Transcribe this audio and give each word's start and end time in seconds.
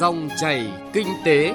Dòng 0.00 0.28
chảy 0.40 0.68
kinh 0.92 1.06
tế. 1.24 1.54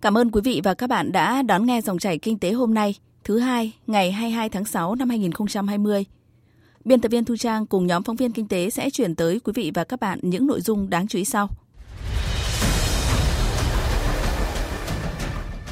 Cảm 0.00 0.18
ơn 0.18 0.30
quý 0.30 0.40
vị 0.44 0.60
và 0.64 0.74
các 0.74 0.86
bạn 0.86 1.12
đã 1.12 1.42
đón 1.42 1.66
nghe 1.66 1.80
dòng 1.80 1.98
chảy 1.98 2.18
kinh 2.18 2.38
tế 2.38 2.52
hôm 2.52 2.74
nay, 2.74 2.94
thứ 3.24 3.38
hai, 3.38 3.72
ngày 3.86 4.12
22 4.12 4.48
tháng 4.48 4.64
6 4.64 4.94
năm 4.94 5.08
2020. 5.08 6.04
Biên 6.84 7.00
tập 7.00 7.08
viên 7.08 7.24
Thu 7.24 7.36
Trang 7.36 7.66
cùng 7.66 7.86
nhóm 7.86 8.02
phóng 8.02 8.16
viên 8.16 8.32
kinh 8.32 8.48
tế 8.48 8.70
sẽ 8.70 8.90
chuyển 8.90 9.14
tới 9.14 9.40
quý 9.44 9.52
vị 9.56 9.70
và 9.74 9.84
các 9.84 10.00
bạn 10.00 10.18
những 10.22 10.46
nội 10.46 10.60
dung 10.60 10.90
đáng 10.90 11.08
chú 11.08 11.18
ý 11.18 11.24
sau. 11.24 11.48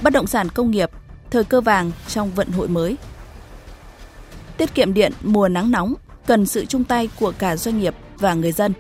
Bất 0.03 0.13
động 0.13 0.27
sản 0.27 0.49
công 0.55 0.71
nghiệp, 0.71 0.91
thời 1.31 1.45
cơ 1.45 1.61
vàng 1.61 1.91
trong 2.09 2.31
vận 2.31 2.49
hội 2.51 2.69
mới. 2.69 2.97
Tiết 4.57 4.75
kiệm 4.75 4.95
điện 4.95 5.13
mùa 5.23 5.49
nắng 5.49 5.71
nóng 5.71 5.95
cần 6.27 6.47
sự 6.47 6.65
chung 6.65 6.85
tay 6.85 7.09
của 7.21 7.33
cả 7.39 7.57
doanh 7.57 7.81
nghiệp 7.81 7.95
và 8.19 8.35
người 8.35 8.53
dân. 8.53 8.73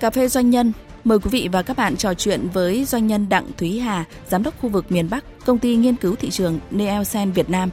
Cà 0.00 0.10
phê 0.10 0.28
doanh 0.28 0.50
nhân 0.50 0.72
Mời 1.04 1.18
quý 1.18 1.30
vị 1.30 1.48
và 1.52 1.62
các 1.62 1.76
bạn 1.76 1.96
trò 1.96 2.14
chuyện 2.14 2.48
với 2.52 2.84
doanh 2.84 3.06
nhân 3.06 3.28
Đặng 3.28 3.46
Thúy 3.58 3.78
Hà, 3.78 4.04
giám 4.28 4.42
đốc 4.42 4.60
khu 4.60 4.68
vực 4.68 4.92
miền 4.92 5.10
Bắc, 5.10 5.24
công 5.46 5.58
ty 5.58 5.76
nghiên 5.76 5.96
cứu 5.96 6.14
thị 6.14 6.30
trường 6.30 6.58
Neelsen 6.70 7.32
Việt 7.32 7.50
Nam. 7.50 7.70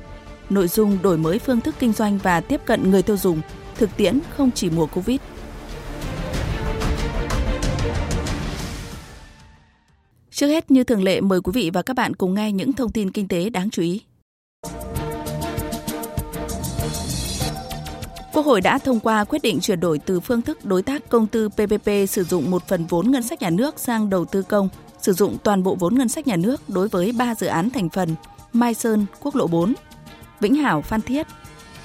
Nội 0.49 0.68
dung 0.68 0.98
đổi 1.02 1.18
mới 1.18 1.40
phương 1.40 1.62
thức 1.62 1.76
kinh 1.80 1.94
doanh 1.94 2.18
và 2.18 2.41
tiếp 2.41 2.62
cận 2.66 2.91
người 2.91 3.02
tiêu 3.02 3.18
dùng, 3.18 3.41
thực 3.76 3.98
tiễn 3.98 4.20
không 4.38 4.52
chỉ 4.52 4.70
mùa 4.70 4.85
Covid. 4.85 5.20
Trước 10.32 10.48
hết 10.48 10.71
như 10.71 10.84
thường 10.84 11.04
lệ 11.04 11.21
mời 11.21 11.41
quý 11.41 11.52
vị 11.55 11.70
và 11.73 11.82
các 11.82 11.96
bạn 11.96 12.16
cùng 12.16 12.34
nghe 12.34 12.52
những 12.52 12.73
thông 12.73 12.91
tin 12.91 13.12
kinh 13.12 13.27
tế 13.27 13.49
đáng 13.49 13.70
chú 13.70 13.82
ý. 13.82 14.02
Quốc 18.38 18.46
hội 18.46 18.62
đã 18.62 18.77
thông 18.77 19.00
qua 19.00 19.24
quyết 19.24 19.41
định 19.41 19.60
chuyển 19.60 19.80
đổi 19.80 19.99
từ 19.99 20.20
phương 20.20 20.41
thức 20.41 20.66
đối 20.66 20.84
tác 20.84 21.10
công 21.10 21.27
tư 21.27 21.49
PPP 21.49 21.90
sử 22.10 22.24
dụng 22.24 22.52
một 22.52 22.68
phần 22.68 22.85
vốn 22.85 23.12
ngân 23.12 23.24
sách 23.24 23.41
nhà 23.41 23.49
nước 23.49 23.79
sang 23.79 24.10
đầu 24.10 24.26
tư 24.26 24.41
công, 24.41 24.70
sử 25.02 25.13
dụng 25.13 25.38
toàn 25.44 25.63
bộ 25.63 25.76
vốn 25.76 25.96
ngân 25.96 26.10
sách 26.10 26.27
nhà 26.27 26.35
nước 26.35 26.62
đối 26.68 26.88
với 26.88 27.12
3 27.12 27.35
dự 27.35 27.48
án 27.48 27.70
thành 27.70 27.90
phần 27.90 28.16
Mai 28.54 28.74
Sơn, 28.74 29.05
Quốc 29.21 29.35
lộ 29.35 29.48
4, 29.48 29.74
Vĩnh 30.40 30.55
Hảo, 30.55 30.82
Phan 30.82 31.02
Thiết, 31.02 31.27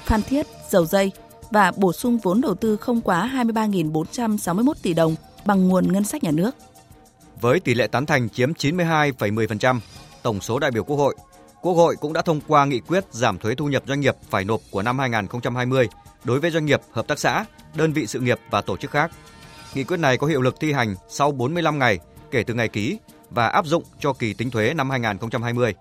Phan 0.05 0.21
Thiết, 0.21 0.47
Dầu 0.69 0.85
Dây 0.85 1.11
và 1.51 1.71
bổ 1.77 1.93
sung 1.93 2.17
vốn 2.17 2.41
đầu 2.41 2.55
tư 2.55 2.77
không 2.77 3.01
quá 3.01 3.31
23.461 3.33 4.73
tỷ 4.81 4.93
đồng 4.93 5.15
bằng 5.45 5.67
nguồn 5.67 5.91
ngân 5.91 6.03
sách 6.03 6.23
nhà 6.23 6.31
nước. 6.31 6.51
Với 7.41 7.59
tỷ 7.59 7.73
lệ 7.73 7.87
tán 7.87 8.05
thành 8.05 8.29
chiếm 8.29 8.53
92,10% 8.53 9.79
tổng 10.23 10.41
số 10.41 10.59
đại 10.59 10.71
biểu 10.71 10.83
Quốc 10.83 10.97
hội, 10.97 11.15
Quốc 11.61 11.73
hội 11.73 11.95
cũng 11.95 12.13
đã 12.13 12.21
thông 12.21 12.41
qua 12.47 12.65
nghị 12.65 12.79
quyết 12.79 13.03
giảm 13.11 13.37
thuế 13.37 13.55
thu 13.55 13.65
nhập 13.65 13.83
doanh 13.87 13.99
nghiệp 13.99 14.15
phải 14.29 14.45
nộp 14.45 14.61
của 14.71 14.81
năm 14.81 14.99
2020 14.99 15.87
đối 16.23 16.39
với 16.39 16.51
doanh 16.51 16.65
nghiệp, 16.65 16.81
hợp 16.91 17.07
tác 17.07 17.19
xã, 17.19 17.45
đơn 17.75 17.93
vị 17.93 18.07
sự 18.07 18.19
nghiệp 18.19 18.39
và 18.49 18.61
tổ 18.61 18.77
chức 18.77 18.91
khác. 18.91 19.11
Nghị 19.73 19.83
quyết 19.83 19.97
này 19.97 20.17
có 20.17 20.27
hiệu 20.27 20.41
lực 20.41 20.59
thi 20.59 20.73
hành 20.73 20.95
sau 21.09 21.31
45 21.31 21.79
ngày 21.79 21.99
kể 22.31 22.43
từ 22.43 22.53
ngày 22.53 22.67
ký 22.67 22.97
và 23.29 23.47
áp 23.47 23.65
dụng 23.65 23.83
cho 23.99 24.13
kỳ 24.13 24.33
tính 24.33 24.51
thuế 24.51 24.73
năm 24.73 24.89
2020. 24.89 25.73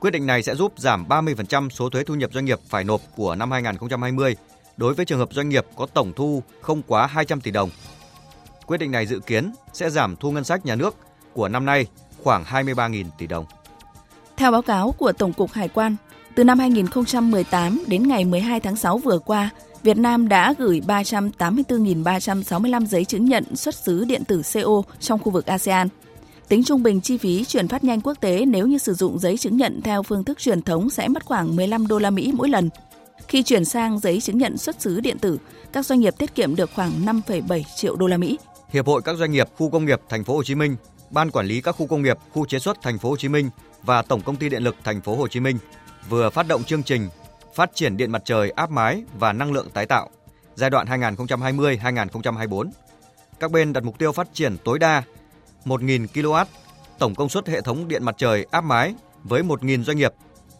Quyết 0.00 0.10
định 0.10 0.26
này 0.26 0.42
sẽ 0.42 0.54
giúp 0.54 0.72
giảm 0.76 1.08
30% 1.08 1.68
số 1.68 1.88
thuế 1.88 2.04
thu 2.04 2.14
nhập 2.14 2.30
doanh 2.32 2.44
nghiệp 2.44 2.58
phải 2.68 2.84
nộp 2.84 3.00
của 3.16 3.34
năm 3.34 3.50
2020 3.50 4.36
đối 4.76 4.94
với 4.94 5.04
trường 5.04 5.18
hợp 5.18 5.28
doanh 5.32 5.48
nghiệp 5.48 5.66
có 5.76 5.86
tổng 5.86 6.12
thu 6.16 6.42
không 6.60 6.82
quá 6.82 7.06
200 7.06 7.40
tỷ 7.40 7.50
đồng. 7.50 7.70
Quyết 8.66 8.78
định 8.78 8.90
này 8.90 9.06
dự 9.06 9.20
kiến 9.20 9.52
sẽ 9.72 9.90
giảm 9.90 10.16
thu 10.16 10.30
ngân 10.30 10.44
sách 10.44 10.66
nhà 10.66 10.74
nước 10.74 10.96
của 11.32 11.48
năm 11.48 11.66
nay 11.66 11.86
khoảng 12.22 12.44
23.000 12.44 13.04
tỷ 13.18 13.26
đồng. 13.26 13.44
Theo 14.36 14.50
báo 14.50 14.62
cáo 14.62 14.94
của 14.98 15.12
Tổng 15.12 15.32
cục 15.32 15.52
Hải 15.52 15.68
quan, 15.68 15.96
từ 16.34 16.44
năm 16.44 16.58
2018 16.58 17.84
đến 17.86 18.08
ngày 18.08 18.24
12 18.24 18.60
tháng 18.60 18.76
6 18.76 18.98
vừa 18.98 19.18
qua, 19.18 19.50
Việt 19.82 19.96
Nam 19.96 20.28
đã 20.28 20.54
gửi 20.58 20.82
384.365 20.86 22.86
giấy 22.86 23.04
chứng 23.04 23.24
nhận 23.24 23.56
xuất 23.56 23.74
xứ 23.74 24.04
điện 24.04 24.24
tử 24.24 24.42
CO 24.54 24.82
trong 25.00 25.18
khu 25.18 25.32
vực 25.32 25.46
ASEAN. 25.46 25.88
Tính 26.48 26.64
trung 26.64 26.82
bình 26.82 27.00
chi 27.00 27.18
phí 27.18 27.44
chuyển 27.44 27.68
phát 27.68 27.84
nhanh 27.84 28.00
quốc 28.00 28.20
tế 28.20 28.44
nếu 28.46 28.66
như 28.66 28.78
sử 28.78 28.94
dụng 28.94 29.18
giấy 29.18 29.38
chứng 29.38 29.56
nhận 29.56 29.82
theo 29.82 30.02
phương 30.02 30.24
thức 30.24 30.38
truyền 30.38 30.62
thống 30.62 30.90
sẽ 30.90 31.08
mất 31.08 31.24
khoảng 31.24 31.56
15 31.56 31.86
đô 31.86 31.98
la 31.98 32.10
Mỹ 32.10 32.32
mỗi 32.34 32.48
lần. 32.48 32.70
Khi 33.28 33.42
chuyển 33.42 33.64
sang 33.64 33.98
giấy 33.98 34.20
chứng 34.20 34.38
nhận 34.38 34.58
xuất 34.58 34.80
xứ 34.80 35.00
điện 35.00 35.18
tử, 35.18 35.38
các 35.72 35.86
doanh 35.86 36.00
nghiệp 36.00 36.14
tiết 36.18 36.34
kiệm 36.34 36.56
được 36.56 36.70
khoảng 36.74 36.92
5,7 37.04 37.62
triệu 37.76 37.96
đô 37.96 38.06
la 38.06 38.16
Mỹ. 38.16 38.38
Hiệp 38.68 38.86
hội 38.86 39.02
các 39.04 39.16
doanh 39.16 39.32
nghiệp 39.32 39.48
khu 39.56 39.70
công 39.70 39.84
nghiệp 39.84 40.00
Thành 40.08 40.24
phố 40.24 40.34
Hồ 40.34 40.42
Chí 40.42 40.54
Minh, 40.54 40.76
Ban 41.10 41.30
quản 41.30 41.46
lý 41.46 41.60
các 41.60 41.72
khu 41.72 41.86
công 41.86 42.02
nghiệp, 42.02 42.18
khu 42.32 42.46
chế 42.46 42.58
xuất 42.58 42.82
Thành 42.82 42.98
phố 42.98 43.08
Hồ 43.08 43.16
Chí 43.16 43.28
Minh 43.28 43.50
và 43.82 44.02
Tổng 44.02 44.20
công 44.20 44.36
ty 44.36 44.48
Điện 44.48 44.62
lực 44.62 44.76
Thành 44.84 45.00
phố 45.00 45.16
Hồ 45.16 45.28
Chí 45.28 45.40
Minh 45.40 45.58
vừa 46.08 46.30
phát 46.30 46.48
động 46.48 46.64
chương 46.64 46.82
trình 46.82 47.08
phát 47.54 47.70
triển 47.74 47.96
điện 47.96 48.12
mặt 48.12 48.22
trời 48.24 48.50
áp 48.50 48.70
mái 48.70 49.02
và 49.18 49.32
năng 49.32 49.52
lượng 49.52 49.70
tái 49.70 49.86
tạo 49.86 50.10
giai 50.54 50.70
đoạn 50.70 50.86
2020-2024. 50.86 52.70
Các 53.40 53.50
bên 53.50 53.72
đặt 53.72 53.84
mục 53.84 53.98
tiêu 53.98 54.12
phát 54.12 54.28
triển 54.32 54.56
tối 54.64 54.78
đa 54.78 55.02
1.000 55.64 56.06
kW 56.06 56.44
tổng 56.98 57.14
công 57.14 57.28
suất 57.28 57.48
hệ 57.48 57.60
thống 57.60 57.88
điện 57.88 58.04
mặt 58.04 58.14
trời 58.18 58.46
áp 58.50 58.64
mái 58.64 58.94
với 59.22 59.42
1.000 59.42 59.84
doanh 59.84 59.96
nghiệp. 59.96 60.12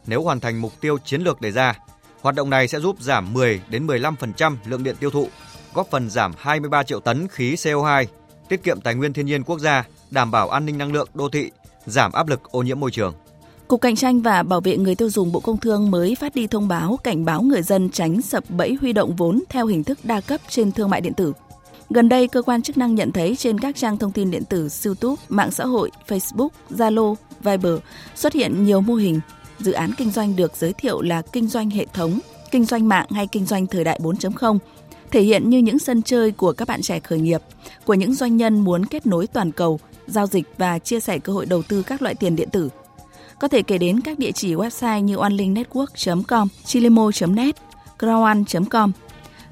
Nếu 0.06 0.22
hoàn 0.22 0.40
thành 0.40 0.60
mục 0.60 0.72
tiêu 0.80 0.98
chiến 0.98 1.22
lược 1.22 1.40
đề 1.40 1.52
ra, 1.52 1.78
hoạt 2.20 2.34
động 2.34 2.50
này 2.50 2.68
sẽ 2.68 2.80
giúp 2.80 2.96
giảm 3.00 3.32
10 3.32 3.60
đến 3.68 3.86
15% 3.86 4.56
lượng 4.64 4.82
điện 4.82 4.96
tiêu 5.00 5.10
thụ, 5.10 5.28
góp 5.74 5.90
phần 5.90 6.10
giảm 6.10 6.32
23 6.38 6.82
triệu 6.82 7.00
tấn 7.00 7.28
khí 7.28 7.54
CO2, 7.54 8.06
tiết 8.48 8.62
kiệm 8.62 8.80
tài 8.80 8.94
nguyên 8.94 9.12
thiên 9.12 9.26
nhiên 9.26 9.42
quốc 9.42 9.58
gia, 9.58 9.84
đảm 10.10 10.30
bảo 10.30 10.48
an 10.48 10.66
ninh 10.66 10.78
năng 10.78 10.92
lượng 10.92 11.08
đô 11.14 11.28
thị, 11.28 11.50
giảm 11.86 12.12
áp 12.12 12.28
lực 12.28 12.42
ô 12.52 12.62
nhiễm 12.62 12.80
môi 12.80 12.90
trường. 12.90 13.14
Cục 13.72 13.80
Cạnh 13.80 13.96
tranh 13.96 14.20
và 14.20 14.42
Bảo 14.42 14.60
vệ 14.60 14.76
người 14.76 14.94
tiêu 14.94 15.10
dùng 15.10 15.32
Bộ 15.32 15.40
Công 15.40 15.58
Thương 15.58 15.90
mới 15.90 16.14
phát 16.14 16.34
đi 16.34 16.46
thông 16.46 16.68
báo 16.68 16.98
cảnh 17.04 17.24
báo 17.24 17.42
người 17.42 17.62
dân 17.62 17.90
tránh 17.90 18.22
sập 18.22 18.50
bẫy 18.50 18.76
huy 18.80 18.92
động 18.92 19.16
vốn 19.16 19.42
theo 19.48 19.66
hình 19.66 19.84
thức 19.84 19.98
đa 20.02 20.20
cấp 20.20 20.40
trên 20.48 20.72
thương 20.72 20.90
mại 20.90 21.00
điện 21.00 21.14
tử. 21.14 21.32
Gần 21.90 22.08
đây, 22.08 22.28
cơ 22.28 22.42
quan 22.42 22.62
chức 22.62 22.76
năng 22.76 22.94
nhận 22.94 23.12
thấy 23.12 23.36
trên 23.36 23.60
các 23.60 23.76
trang 23.76 23.98
thông 23.98 24.12
tin 24.12 24.30
điện 24.30 24.44
tử 24.44 24.68
YouTube, 24.84 25.22
mạng 25.28 25.50
xã 25.50 25.64
hội, 25.64 25.90
Facebook, 26.08 26.48
Zalo, 26.70 27.14
Viber 27.40 27.74
xuất 28.14 28.32
hiện 28.32 28.64
nhiều 28.64 28.80
mô 28.80 28.94
hình 28.94 29.20
dự 29.58 29.72
án 29.72 29.90
kinh 29.96 30.10
doanh 30.10 30.36
được 30.36 30.56
giới 30.56 30.72
thiệu 30.72 31.00
là 31.00 31.22
kinh 31.22 31.48
doanh 31.48 31.70
hệ 31.70 31.86
thống, 31.94 32.20
kinh 32.50 32.64
doanh 32.64 32.88
mạng 32.88 33.06
hay 33.10 33.26
kinh 33.26 33.46
doanh 33.46 33.66
thời 33.66 33.84
đại 33.84 34.00
4.0, 34.02 34.58
thể 35.10 35.22
hiện 35.22 35.50
như 35.50 35.58
những 35.58 35.78
sân 35.78 36.02
chơi 36.02 36.30
của 36.32 36.52
các 36.52 36.68
bạn 36.68 36.82
trẻ 36.82 37.00
khởi 37.00 37.20
nghiệp, 37.20 37.40
của 37.84 37.94
những 37.94 38.14
doanh 38.14 38.36
nhân 38.36 38.58
muốn 38.58 38.86
kết 38.86 39.06
nối 39.06 39.26
toàn 39.26 39.52
cầu, 39.52 39.80
giao 40.06 40.26
dịch 40.26 40.44
và 40.58 40.78
chia 40.78 41.00
sẻ 41.00 41.18
cơ 41.18 41.32
hội 41.32 41.46
đầu 41.46 41.62
tư 41.62 41.82
các 41.82 42.02
loại 42.02 42.14
tiền 42.14 42.36
điện 42.36 42.50
tử– 42.50 42.68
có 43.42 43.48
thể 43.48 43.62
kể 43.62 43.78
đến 43.78 44.00
các 44.00 44.18
địa 44.18 44.32
chỉ 44.32 44.54
website 44.54 45.00
như 45.00 45.16
onlingnetwork.com, 45.16 46.48
chilimo.net, 46.64 47.56
crowan.com. 47.98 48.92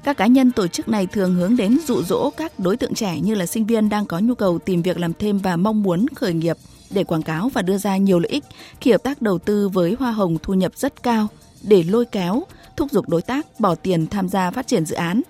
Các 0.03 0.17
cá 0.17 0.27
nhân 0.27 0.51
tổ 0.51 0.67
chức 0.67 0.89
này 0.89 1.07
thường 1.07 1.35
hướng 1.35 1.57
đến 1.57 1.77
dụ 1.87 2.03
dỗ 2.03 2.29
các 2.29 2.59
đối 2.59 2.77
tượng 2.77 2.93
trẻ 2.93 3.19
như 3.19 3.35
là 3.35 3.45
sinh 3.45 3.65
viên 3.65 3.89
đang 3.89 4.05
có 4.05 4.19
nhu 4.19 4.35
cầu 4.35 4.59
tìm 4.59 4.81
việc 4.81 4.99
làm 4.99 5.13
thêm 5.13 5.37
và 5.37 5.55
mong 5.55 5.83
muốn 5.83 6.05
khởi 6.15 6.33
nghiệp 6.33 6.57
để 6.89 7.03
quảng 7.03 7.21
cáo 7.21 7.49
và 7.49 7.61
đưa 7.61 7.77
ra 7.77 7.97
nhiều 7.97 8.19
lợi 8.19 8.29
ích 8.29 8.43
khi 8.81 8.91
hợp 8.91 9.03
tác 9.03 9.21
đầu 9.21 9.39
tư 9.39 9.69
với 9.69 9.95
hoa 9.99 10.11
hồng 10.11 10.37
thu 10.43 10.53
nhập 10.53 10.71
rất 10.75 11.03
cao 11.03 11.27
để 11.61 11.83
lôi 11.83 12.05
kéo, 12.05 12.43
thúc 12.77 12.91
giục 12.91 13.09
đối 13.09 13.21
tác 13.21 13.59
bỏ 13.59 13.75
tiền 13.75 14.07
tham 14.07 14.29
gia 14.29 14.51
phát 14.51 14.67
triển 14.67 14.85
dự 14.85 14.95
án. 14.95 15.21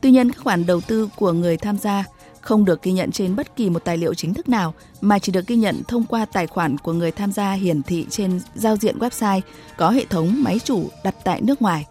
Tuy 0.00 0.10
nhiên, 0.10 0.30
các 0.32 0.44
khoản 0.44 0.66
đầu 0.66 0.80
tư 0.80 1.08
của 1.16 1.32
người 1.32 1.56
tham 1.56 1.78
gia 1.78 2.04
không 2.40 2.64
được 2.64 2.82
ghi 2.82 2.92
nhận 2.92 3.10
trên 3.10 3.36
bất 3.36 3.56
kỳ 3.56 3.70
một 3.70 3.84
tài 3.84 3.96
liệu 3.96 4.14
chính 4.14 4.34
thức 4.34 4.48
nào 4.48 4.74
mà 5.00 5.18
chỉ 5.18 5.32
được 5.32 5.46
ghi 5.46 5.56
nhận 5.56 5.82
thông 5.88 6.04
qua 6.04 6.24
tài 6.24 6.46
khoản 6.46 6.78
của 6.78 6.92
người 6.92 7.10
tham 7.10 7.32
gia 7.32 7.52
hiển 7.52 7.82
thị 7.82 8.06
trên 8.10 8.40
giao 8.54 8.76
diện 8.76 8.98
website 8.98 9.40
có 9.76 9.90
hệ 9.90 10.04
thống 10.04 10.42
máy 10.42 10.58
chủ 10.64 10.88
đặt 11.04 11.14
tại 11.24 11.40
nước 11.40 11.62
ngoài. 11.62 11.86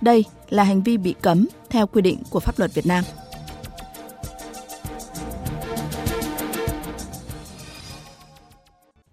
Đây 0.00 0.24
là 0.48 0.64
hành 0.64 0.82
vi 0.82 0.96
bị 0.96 1.14
cấm 1.22 1.46
theo 1.70 1.86
quy 1.86 2.02
định 2.02 2.22
của 2.30 2.40
pháp 2.40 2.58
luật 2.58 2.74
Việt 2.74 2.86
Nam. 2.86 3.04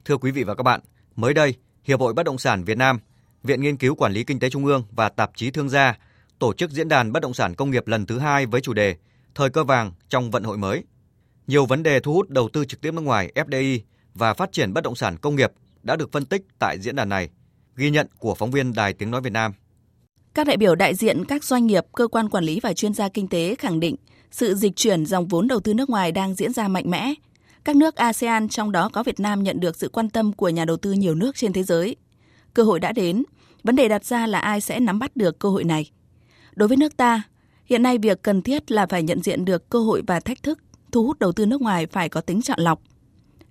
Thưa 0.06 0.18
quý 0.18 0.32
vị 0.32 0.44
và 0.44 0.56
các 0.56 0.64
bạn, 0.64 0.82
mới 1.16 1.34
đây, 1.34 1.56
Hiệp 1.84 2.00
hội 2.00 2.14
Bất 2.14 2.24
động 2.24 2.38
sản 2.38 2.64
Việt 2.64 2.78
Nam, 2.78 3.00
Viện 3.44 3.62
Nghiên 3.62 3.78
cứu 3.78 3.96
Quản 3.96 4.14
lý 4.14 4.24
Kinh 4.24 4.40
tế 4.40 4.50
Trung 4.50 4.66
ương 4.66 4.84
và 4.92 5.10
Tạp 5.10 5.32
chí 5.36 5.52
Thương 5.52 5.70
gia 5.70 5.98
tổ 6.40 6.54
chức 6.54 6.72
diễn 6.72 6.88
đàn 6.88 7.12
bất 7.12 7.20
động 7.20 7.34
sản 7.34 7.56
công 7.56 7.72
nghiệp 7.72 7.88
lần 7.88 8.06
thứ 8.06 8.20
hai 8.20 8.46
với 8.46 8.62
chủ 8.62 8.74
đề 8.74 8.96
thời 9.36 9.50
cơ 9.50 9.64
vàng 9.64 9.92
trong 10.10 10.32
vận 10.32 10.44
hội 10.44 10.58
mới. 10.58 10.84
Nhiều 11.48 11.66
vấn 11.66 11.84
đề 11.84 12.00
thu 12.00 12.14
hút 12.14 12.30
đầu 12.30 12.50
tư 12.50 12.66
trực 12.66 12.82
tiếp 12.82 12.94
nước 12.94 13.02
ngoài 13.02 13.32
FDI 13.36 13.80
và 14.14 14.34
phát 14.34 14.52
triển 14.52 14.74
bất 14.74 14.84
động 14.84 14.96
sản 14.96 15.18
công 15.18 15.36
nghiệp 15.36 15.52
đã 15.84 15.96
được 15.96 16.12
phân 16.12 16.26
tích 16.26 16.42
tại 16.60 16.78
diễn 16.80 16.96
đàn 16.96 17.10
này, 17.10 17.30
ghi 17.76 17.90
nhận 17.90 18.08
của 18.18 18.36
phóng 18.36 18.52
viên 18.52 18.74
Đài 18.74 18.94
Tiếng 18.94 19.12
Nói 19.12 19.22
Việt 19.22 19.34
Nam. 19.34 19.54
Các 20.34 20.48
đại 20.48 20.58
biểu 20.58 20.76
đại 20.76 20.96
diện 20.96 21.26
các 21.26 21.44
doanh 21.44 21.68
nghiệp, 21.68 21.86
cơ 21.96 22.08
quan 22.08 22.30
quản 22.30 22.44
lý 22.44 22.60
và 22.60 22.74
chuyên 22.74 22.94
gia 22.94 23.10
kinh 23.10 23.28
tế 23.28 23.56
khẳng 23.56 23.80
định 23.80 23.96
sự 24.32 24.56
dịch 24.56 24.76
chuyển 24.76 25.06
dòng 25.06 25.28
vốn 25.28 25.48
đầu 25.48 25.60
tư 25.60 25.74
nước 25.74 25.90
ngoài 25.90 26.12
đang 26.12 26.36
diễn 26.36 26.54
ra 26.54 26.68
mạnh 26.68 26.90
mẽ. 26.90 27.14
Các 27.64 27.76
nước 27.76 27.96
ASEAN, 27.96 28.50
trong 28.50 28.72
đó 28.72 28.90
có 28.94 29.04
Việt 29.04 29.20
Nam 29.20 29.44
nhận 29.44 29.60
được 29.60 29.76
sự 29.76 29.90
quan 29.90 30.10
tâm 30.10 30.34
của 30.34 30.50
nhà 30.50 30.66
đầu 30.66 30.78
tư 30.78 30.92
nhiều 30.92 31.16
nước 31.16 31.36
trên 31.36 31.54
thế 31.54 31.64
giới. 31.64 31.96
Cơ 32.54 32.64
hội 32.64 32.80
đã 32.80 32.92
đến, 32.92 33.24
vấn 33.64 33.76
đề 33.76 33.88
đặt 33.88 34.06
ra 34.06 34.28
là 34.28 34.40
ai 34.40 34.62
sẽ 34.62 34.80
nắm 34.80 35.00
bắt 35.00 35.16
được 35.16 35.40
cơ 35.40 35.50
hội 35.50 35.64
này. 35.64 35.92
Đối 36.56 36.68
với 36.68 36.78
nước 36.78 36.98
ta, 36.98 37.24
Hiện 37.70 37.84
nay 37.84 37.98
việc 37.98 38.24
cần 38.24 38.42
thiết 38.42 38.72
là 38.72 38.86
phải 38.86 39.04
nhận 39.04 39.22
diện 39.22 39.46
được 39.46 39.70
cơ 39.70 39.80
hội 39.80 40.02
và 40.08 40.20
thách 40.20 40.44
thức, 40.44 40.60
thu 40.92 41.06
hút 41.06 41.20
đầu 41.20 41.32
tư 41.32 41.46
nước 41.46 41.62
ngoài 41.62 41.86
phải 41.86 42.10
có 42.10 42.22
tính 42.22 42.42
chọn 42.42 42.60
lọc. 42.60 42.82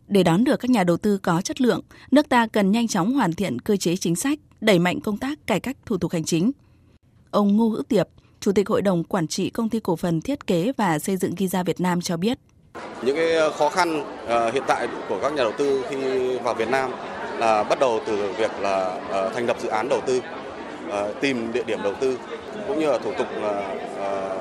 Để 0.09 0.23
đón 0.23 0.45
được 0.45 0.57
các 0.57 0.71
nhà 0.71 0.85
đầu 0.85 0.97
tư 0.97 1.19
có 1.19 1.41
chất 1.41 1.61
lượng, 1.61 1.81
nước 2.11 2.29
ta 2.29 2.47
cần 2.47 2.71
nhanh 2.71 2.89
chóng 2.89 3.13
hoàn 3.13 3.33
thiện 3.33 3.59
cơ 3.59 3.77
chế 3.77 3.97
chính 3.97 4.17
sách, 4.17 4.39
đẩy 4.61 4.79
mạnh 4.79 5.01
công 5.01 5.19
tác 5.19 5.47
cải 5.47 5.61
cách 5.61 5.77
thủ 5.87 5.99
tục 5.99 6.13
hành 6.13 6.25
chính. 6.25 6.53
Ông 7.31 7.57
Ngô 7.57 7.69
Hữu 7.69 7.83
Tiệp, 7.83 8.09
Chủ 8.41 8.53
tịch 8.53 8.69
Hội 8.69 8.83
đồng 8.83 9.05
Quản 9.05 9.29
trị 9.29 9.51
Công 9.51 9.69
ty 9.69 9.81
Cổ 9.81 9.97
phần 9.97 10.21
Thiết 10.21 10.47
kế 10.47 10.73
và 10.77 10.99
Xây 10.99 11.17
dựng 11.17 11.33
Giza 11.35 11.65
Việt 11.65 11.81
Nam 11.81 12.01
cho 12.01 12.17
biết. 12.17 12.39
Những 13.03 13.17
cái 13.17 13.33
ờ, 13.33 13.51
khó 13.51 13.69
khăn 13.69 14.05
ờ, 14.27 14.51
hiện 14.51 14.63
tại 14.67 14.89
của 15.09 15.19
các 15.23 15.33
nhà 15.33 15.43
đầu 15.43 15.53
tư 15.59 15.85
khi 15.91 15.97
vào 16.39 16.55
Việt 16.55 16.69
Nam 16.69 16.91
là 17.39 17.65
bắt 17.65 17.81
đầu 17.81 18.01
từ 18.07 18.33
việc 18.39 18.51
là 18.61 19.01
ờ, 19.11 19.31
thành 19.35 19.47
lập 19.47 19.57
dự 19.63 19.69
án 19.69 19.89
đầu 19.89 20.01
tư, 20.07 20.21
Ờ, 20.91 21.13
tìm 21.21 21.53
địa 21.53 21.63
điểm 21.67 21.83
đầu 21.83 21.95
tư 22.01 22.19
cũng 22.69 22.79
như 22.81 22.91
là 22.91 22.99
thủ 22.99 23.13
tục 23.19 23.27
ờ, 23.43 23.63
ờ, 24.01 24.37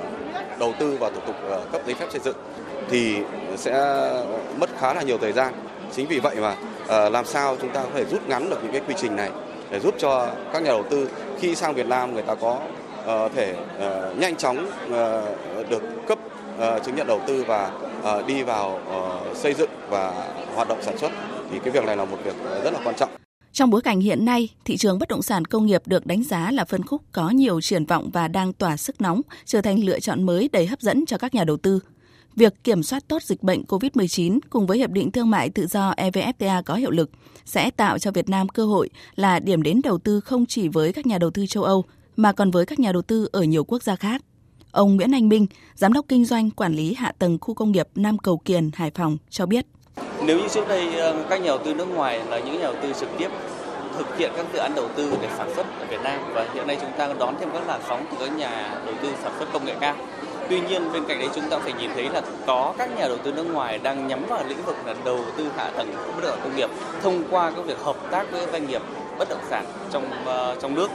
đầu 0.60 0.74
tư 0.80 0.98
và 1.00 1.10
thủ 1.10 1.20
tục 1.28 1.36
cấp 1.72 1.82
giấy 1.86 1.96
phép 1.96 2.06
xây 2.12 2.22
dựng 2.24 2.36
thì 2.90 3.16
sẽ 3.56 3.72
mất 4.60 4.70
khá 4.80 4.94
là 4.94 5.02
nhiều 5.02 5.18
thời 5.18 5.32
gian. 5.32 5.54
Chính 5.96 6.08
vì 6.08 6.20
vậy 6.20 6.36
mà 6.36 6.56
làm 7.10 7.26
sao 7.26 7.58
chúng 7.62 7.70
ta 7.70 7.84
có 7.84 7.90
thể 7.94 8.06
rút 8.06 8.28
ngắn 8.28 8.50
được 8.50 8.64
những 8.64 8.72
cái 8.72 8.82
quy 8.88 8.94
trình 8.98 9.16
này 9.16 9.30
để 9.70 9.80
giúp 9.80 9.96
cho 9.98 10.28
các 10.54 10.64
nhà 10.64 10.70
đầu 10.70 10.84
tư 10.90 11.10
khi 11.40 11.56
sang 11.56 11.74
Việt 11.74 11.88
Nam 11.88 12.14
người 12.14 12.24
ta 12.24 12.36
có 12.36 12.60
thể 13.36 13.56
nhanh 14.18 14.36
chóng 14.36 14.66
được 15.70 15.84
cấp 16.08 16.20
chứng 16.86 16.96
nhận 16.96 17.08
đầu 17.08 17.22
tư 17.28 17.44
và 17.48 17.72
đi 18.28 18.44
vào 18.44 18.80
xây 19.34 19.54
dựng 19.54 19.70
và 19.90 20.14
hoạt 20.56 20.68
động 20.68 20.82
sản 20.82 20.98
xuất 20.98 21.12
thì 21.52 21.60
cái 21.60 21.72
việc 21.72 21.86
này 21.86 21.98
là 21.98 22.06
một 22.06 22.18
việc 22.24 22.36
rất 22.64 22.74
là 22.74 22.80
quan 22.84 22.96
trọng. 22.96 23.17
Trong 23.58 23.70
bối 23.70 23.82
cảnh 23.82 24.00
hiện 24.00 24.26
nay, 24.26 24.50
thị 24.66 24.78
trường 24.78 25.00
bất 25.00 25.10
động 25.10 25.22
sản 25.22 25.46
công 25.46 25.66
nghiệp 25.66 25.82
được 25.86 26.06
đánh 26.06 26.24
giá 26.24 26.52
là 26.52 26.66
phân 26.66 26.86
khúc 26.86 27.02
có 27.12 27.30
nhiều 27.30 27.62
triển 27.62 27.86
vọng 27.86 28.10
và 28.14 28.28
đang 28.28 28.54
tỏa 28.54 28.78
sức 28.78 29.02
nóng, 29.02 29.22
trở 29.46 29.62
thành 29.62 29.84
lựa 29.84 30.00
chọn 30.00 30.24
mới 30.24 30.50
đầy 30.54 30.68
hấp 30.68 30.82
dẫn 30.82 31.06
cho 31.06 31.18
các 31.18 31.36
nhà 31.36 31.44
đầu 31.44 31.58
tư. 31.58 31.80
Việc 32.36 32.64
kiểm 32.64 32.84
soát 32.84 33.08
tốt 33.08 33.24
dịch 33.24 33.44
bệnh 33.44 33.64
COVID-19 33.64 34.40
cùng 34.50 34.68
với 34.68 34.78
Hiệp 34.78 34.90
định 34.90 35.12
Thương 35.12 35.30
mại 35.30 35.50
Tự 35.50 35.68
do 35.68 35.94
EVFTA 35.98 36.64
có 36.64 36.76
hiệu 36.76 36.92
lực 36.92 37.10
sẽ 37.46 37.72
tạo 37.72 38.00
cho 38.00 38.12
Việt 38.12 38.30
Nam 38.30 38.50
cơ 38.50 38.66
hội 38.66 38.90
là 39.16 39.40
điểm 39.40 39.64
đến 39.64 39.82
đầu 39.84 39.98
tư 39.98 40.20
không 40.20 40.46
chỉ 40.46 40.68
với 40.68 40.94
các 40.94 41.06
nhà 41.06 41.18
đầu 41.18 41.30
tư 41.30 41.46
châu 41.46 41.64
Âu 41.64 41.86
mà 42.16 42.32
còn 42.32 42.52
với 42.52 42.66
các 42.66 42.80
nhà 42.80 42.92
đầu 42.92 43.02
tư 43.02 43.30
ở 43.32 43.44
nhiều 43.44 43.64
quốc 43.64 43.84
gia 43.84 43.96
khác. 43.96 44.22
Ông 44.72 44.96
Nguyễn 44.96 45.12
Anh 45.12 45.30
Minh, 45.30 45.48
Giám 45.76 45.94
đốc 45.94 46.06
Kinh 46.08 46.26
doanh 46.26 46.50
Quản 46.52 46.74
lý 46.74 46.94
Hạ 46.94 47.12
tầng 47.20 47.38
Khu 47.42 47.54
công 47.54 47.72
nghiệp 47.72 47.88
Nam 47.96 48.18
Cầu 48.18 48.38
Kiền, 48.38 48.70
Hải 48.74 48.92
Phòng 48.92 49.18
cho 49.30 49.46
biết. 49.46 49.66
Nếu 50.22 50.38
như 50.38 50.48
trước 50.48 50.68
đây 50.68 51.00
ờ, 51.00 51.16
các 51.30 51.42
nhà 51.42 51.48
đầu 51.48 51.58
tư 51.58 51.74
nước 51.74 51.88
ngoài 51.96 52.22
là 52.30 52.40
những 52.40 52.60
nhà 52.60 52.64
đầu 52.66 52.76
tư 52.82 52.94
trực 53.00 53.10
tiếp 53.18 53.30
thực 53.98 54.18
hiện 54.18 54.32
các 54.38 54.46
dự 54.54 54.60
án 54.60 54.76
đầu 54.76 54.86
tư 54.96 55.14
để 55.22 55.28
sản 55.38 55.50
xuất 55.56 55.66
ở 55.80 55.86
Việt 55.90 56.02
Nam 56.04 56.20
và 56.34 56.46
hiện 56.54 56.68
nay 56.68 56.78
chúng 56.82 56.92
ta 56.98 57.10
đón 57.20 57.36
thêm 57.40 57.50
các 57.54 57.62
làn 57.68 57.82
sóng 57.90 58.06
từ 58.12 58.18
các 58.20 58.38
nhà 58.38 58.80
đầu 58.86 58.96
tư 59.02 59.10
sản 59.24 59.32
xuất 59.40 59.54
công 59.54 59.66
nghệ 59.66 59.76
cao. 59.80 59.96
Tuy 60.50 60.60
nhiên 60.62 60.94
bên 60.94 61.04
cạnh 61.08 61.20
đấy 61.20 61.30
chúng 61.36 61.50
ta 61.50 61.58
phải 61.58 61.74
nhìn 61.74 61.92
thấy 61.94 62.10
là 62.10 62.22
có 62.46 62.74
các 62.78 62.90
nhà 62.98 63.08
đầu 63.08 63.18
tư 63.18 63.32
nước 63.32 63.44
ngoài 63.54 63.80
đang 63.84 64.08
nhắm 64.08 64.26
vào 64.30 64.44
lĩnh 64.48 64.64
vực 64.66 64.76
là 64.86 64.96
đầu 65.06 65.20
tư 65.38 65.48
hạ 65.58 65.70
tầng 65.78 65.94
bất 66.16 66.24
động 66.24 66.32
sản 66.32 66.40
công 66.44 66.56
nghiệp 66.56 66.70
thông 67.04 67.24
qua 67.32 67.52
các 67.56 67.66
việc 67.66 67.80
hợp 67.84 67.96
tác 68.12 68.32
với 68.32 68.48
doanh 68.52 68.68
nghiệp 68.68 68.82
bất 69.20 69.30
động 69.30 69.42
sản 69.50 69.66
trong 69.92 70.04
uh, 70.24 70.62
trong 70.62 70.76
nước. 70.76 70.90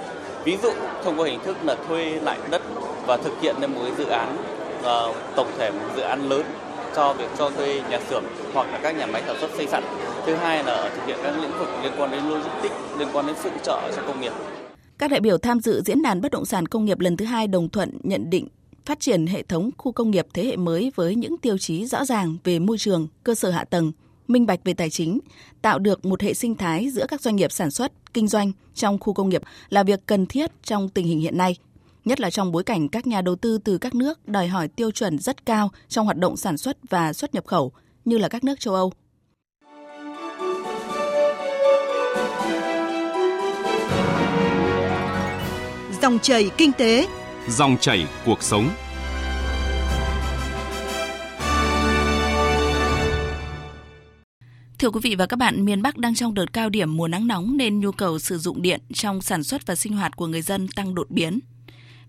Ví 0.44 0.58
dụ 0.62 0.70
thông 1.04 1.20
qua 1.20 1.26
hình 1.26 1.40
thức 1.44 1.56
là 1.62 1.76
thuê 1.88 2.04
lại 2.22 2.38
đất 2.50 2.62
và 3.06 3.16
thực 3.16 3.40
hiện 3.40 3.56
nên 3.60 3.74
một 3.74 3.80
cái 3.82 3.92
dự 3.98 4.06
án 4.10 4.36
uh, 4.80 5.16
tổng 5.36 5.50
thể 5.58 5.70
một 5.70 5.86
dự 5.96 6.02
án 6.02 6.28
lớn 6.28 6.42
cho 6.96 7.14
việc 7.18 7.28
cho 7.38 7.50
thuê 7.50 7.82
nhà 7.90 8.00
xưởng 8.10 8.24
hoặc 8.54 8.66
là 8.72 8.80
các 8.82 8.96
nhà 8.96 9.06
máy 9.06 9.22
sản 9.26 9.36
xuất 9.40 9.50
xây 9.56 9.66
sẵn. 9.66 9.84
Thứ 10.26 10.34
hai 10.34 10.64
là 10.64 10.90
thực 10.96 11.06
hiện 11.06 11.18
các 11.22 11.38
lĩnh 11.42 11.58
vực 11.58 11.68
liên 11.82 11.92
quan 11.98 12.10
đến 12.10 12.24
logistics, 12.24 12.74
liên 12.98 13.08
quan 13.12 13.26
đến 13.26 13.36
phụ 13.38 13.50
trợ 13.64 13.92
cho 13.96 14.02
công 14.06 14.20
nghiệp. 14.20 14.32
Các 14.98 15.10
đại 15.10 15.20
biểu 15.20 15.38
tham 15.38 15.60
dự 15.60 15.82
diễn 15.86 16.02
đàn 16.02 16.20
bất 16.20 16.32
động 16.32 16.44
sản 16.44 16.66
công 16.66 16.84
nghiệp 16.84 17.00
lần 17.00 17.16
thứ 17.16 17.24
hai 17.24 17.46
đồng 17.46 17.68
thuận 17.68 17.98
nhận 18.02 18.30
định 18.30 18.48
phát 18.86 19.00
triển 19.00 19.26
hệ 19.26 19.42
thống 19.42 19.70
khu 19.78 19.92
công 19.92 20.10
nghiệp 20.10 20.26
thế 20.34 20.44
hệ 20.44 20.56
mới 20.56 20.92
với 20.94 21.14
những 21.14 21.38
tiêu 21.38 21.58
chí 21.58 21.86
rõ 21.86 22.04
ràng 22.04 22.36
về 22.44 22.58
môi 22.58 22.78
trường, 22.78 23.08
cơ 23.24 23.34
sở 23.34 23.50
hạ 23.50 23.64
tầng, 23.64 23.92
minh 24.28 24.46
bạch 24.46 24.60
về 24.64 24.74
tài 24.74 24.90
chính, 24.90 25.18
tạo 25.62 25.78
được 25.78 26.04
một 26.04 26.20
hệ 26.20 26.34
sinh 26.34 26.54
thái 26.54 26.90
giữa 26.90 27.06
các 27.08 27.20
doanh 27.20 27.36
nghiệp 27.36 27.52
sản 27.52 27.70
xuất, 27.70 27.92
kinh 28.14 28.28
doanh 28.28 28.52
trong 28.74 28.98
khu 28.98 29.12
công 29.12 29.28
nghiệp 29.28 29.42
là 29.68 29.82
việc 29.82 30.00
cần 30.06 30.26
thiết 30.26 30.50
trong 30.62 30.88
tình 30.88 31.06
hình 31.06 31.20
hiện 31.20 31.36
nay, 31.36 31.56
nhất 32.04 32.20
là 32.20 32.30
trong 32.30 32.52
bối 32.52 32.64
cảnh 32.64 32.88
các 32.88 33.06
nhà 33.06 33.20
đầu 33.20 33.36
tư 33.36 33.58
từ 33.64 33.78
các 33.78 33.94
nước 33.94 34.28
đòi 34.28 34.48
hỏi 34.48 34.68
tiêu 34.68 34.90
chuẩn 34.90 35.18
rất 35.18 35.46
cao 35.46 35.70
trong 35.88 36.04
hoạt 36.04 36.16
động 36.16 36.36
sản 36.36 36.58
xuất 36.58 36.76
và 36.90 37.12
xuất 37.12 37.34
nhập 37.34 37.46
khẩu, 37.46 37.72
như 38.04 38.18
là 38.18 38.28
các 38.28 38.44
nước 38.44 38.60
châu 38.60 38.74
Âu. 38.74 38.92
Dòng 46.02 46.18
chảy 46.18 46.50
kinh 46.56 46.72
tế, 46.72 47.08
dòng 47.48 47.76
chảy 47.80 48.06
cuộc 48.26 48.42
sống. 48.42 48.68
Thưa 54.78 54.90
quý 54.90 55.00
vị 55.02 55.14
và 55.14 55.26
các 55.26 55.36
bạn, 55.36 55.64
miền 55.64 55.82
Bắc 55.82 55.98
đang 55.98 56.14
trong 56.14 56.34
đợt 56.34 56.52
cao 56.52 56.70
điểm 56.70 56.96
mùa 56.96 57.08
nắng 57.08 57.26
nóng 57.26 57.56
nên 57.56 57.80
nhu 57.80 57.92
cầu 57.92 58.18
sử 58.18 58.38
dụng 58.38 58.62
điện 58.62 58.80
trong 58.94 59.22
sản 59.22 59.44
xuất 59.44 59.66
và 59.66 59.74
sinh 59.74 59.92
hoạt 59.92 60.16
của 60.16 60.26
người 60.26 60.42
dân 60.42 60.68
tăng 60.68 60.94
đột 60.94 61.10
biến. 61.10 61.40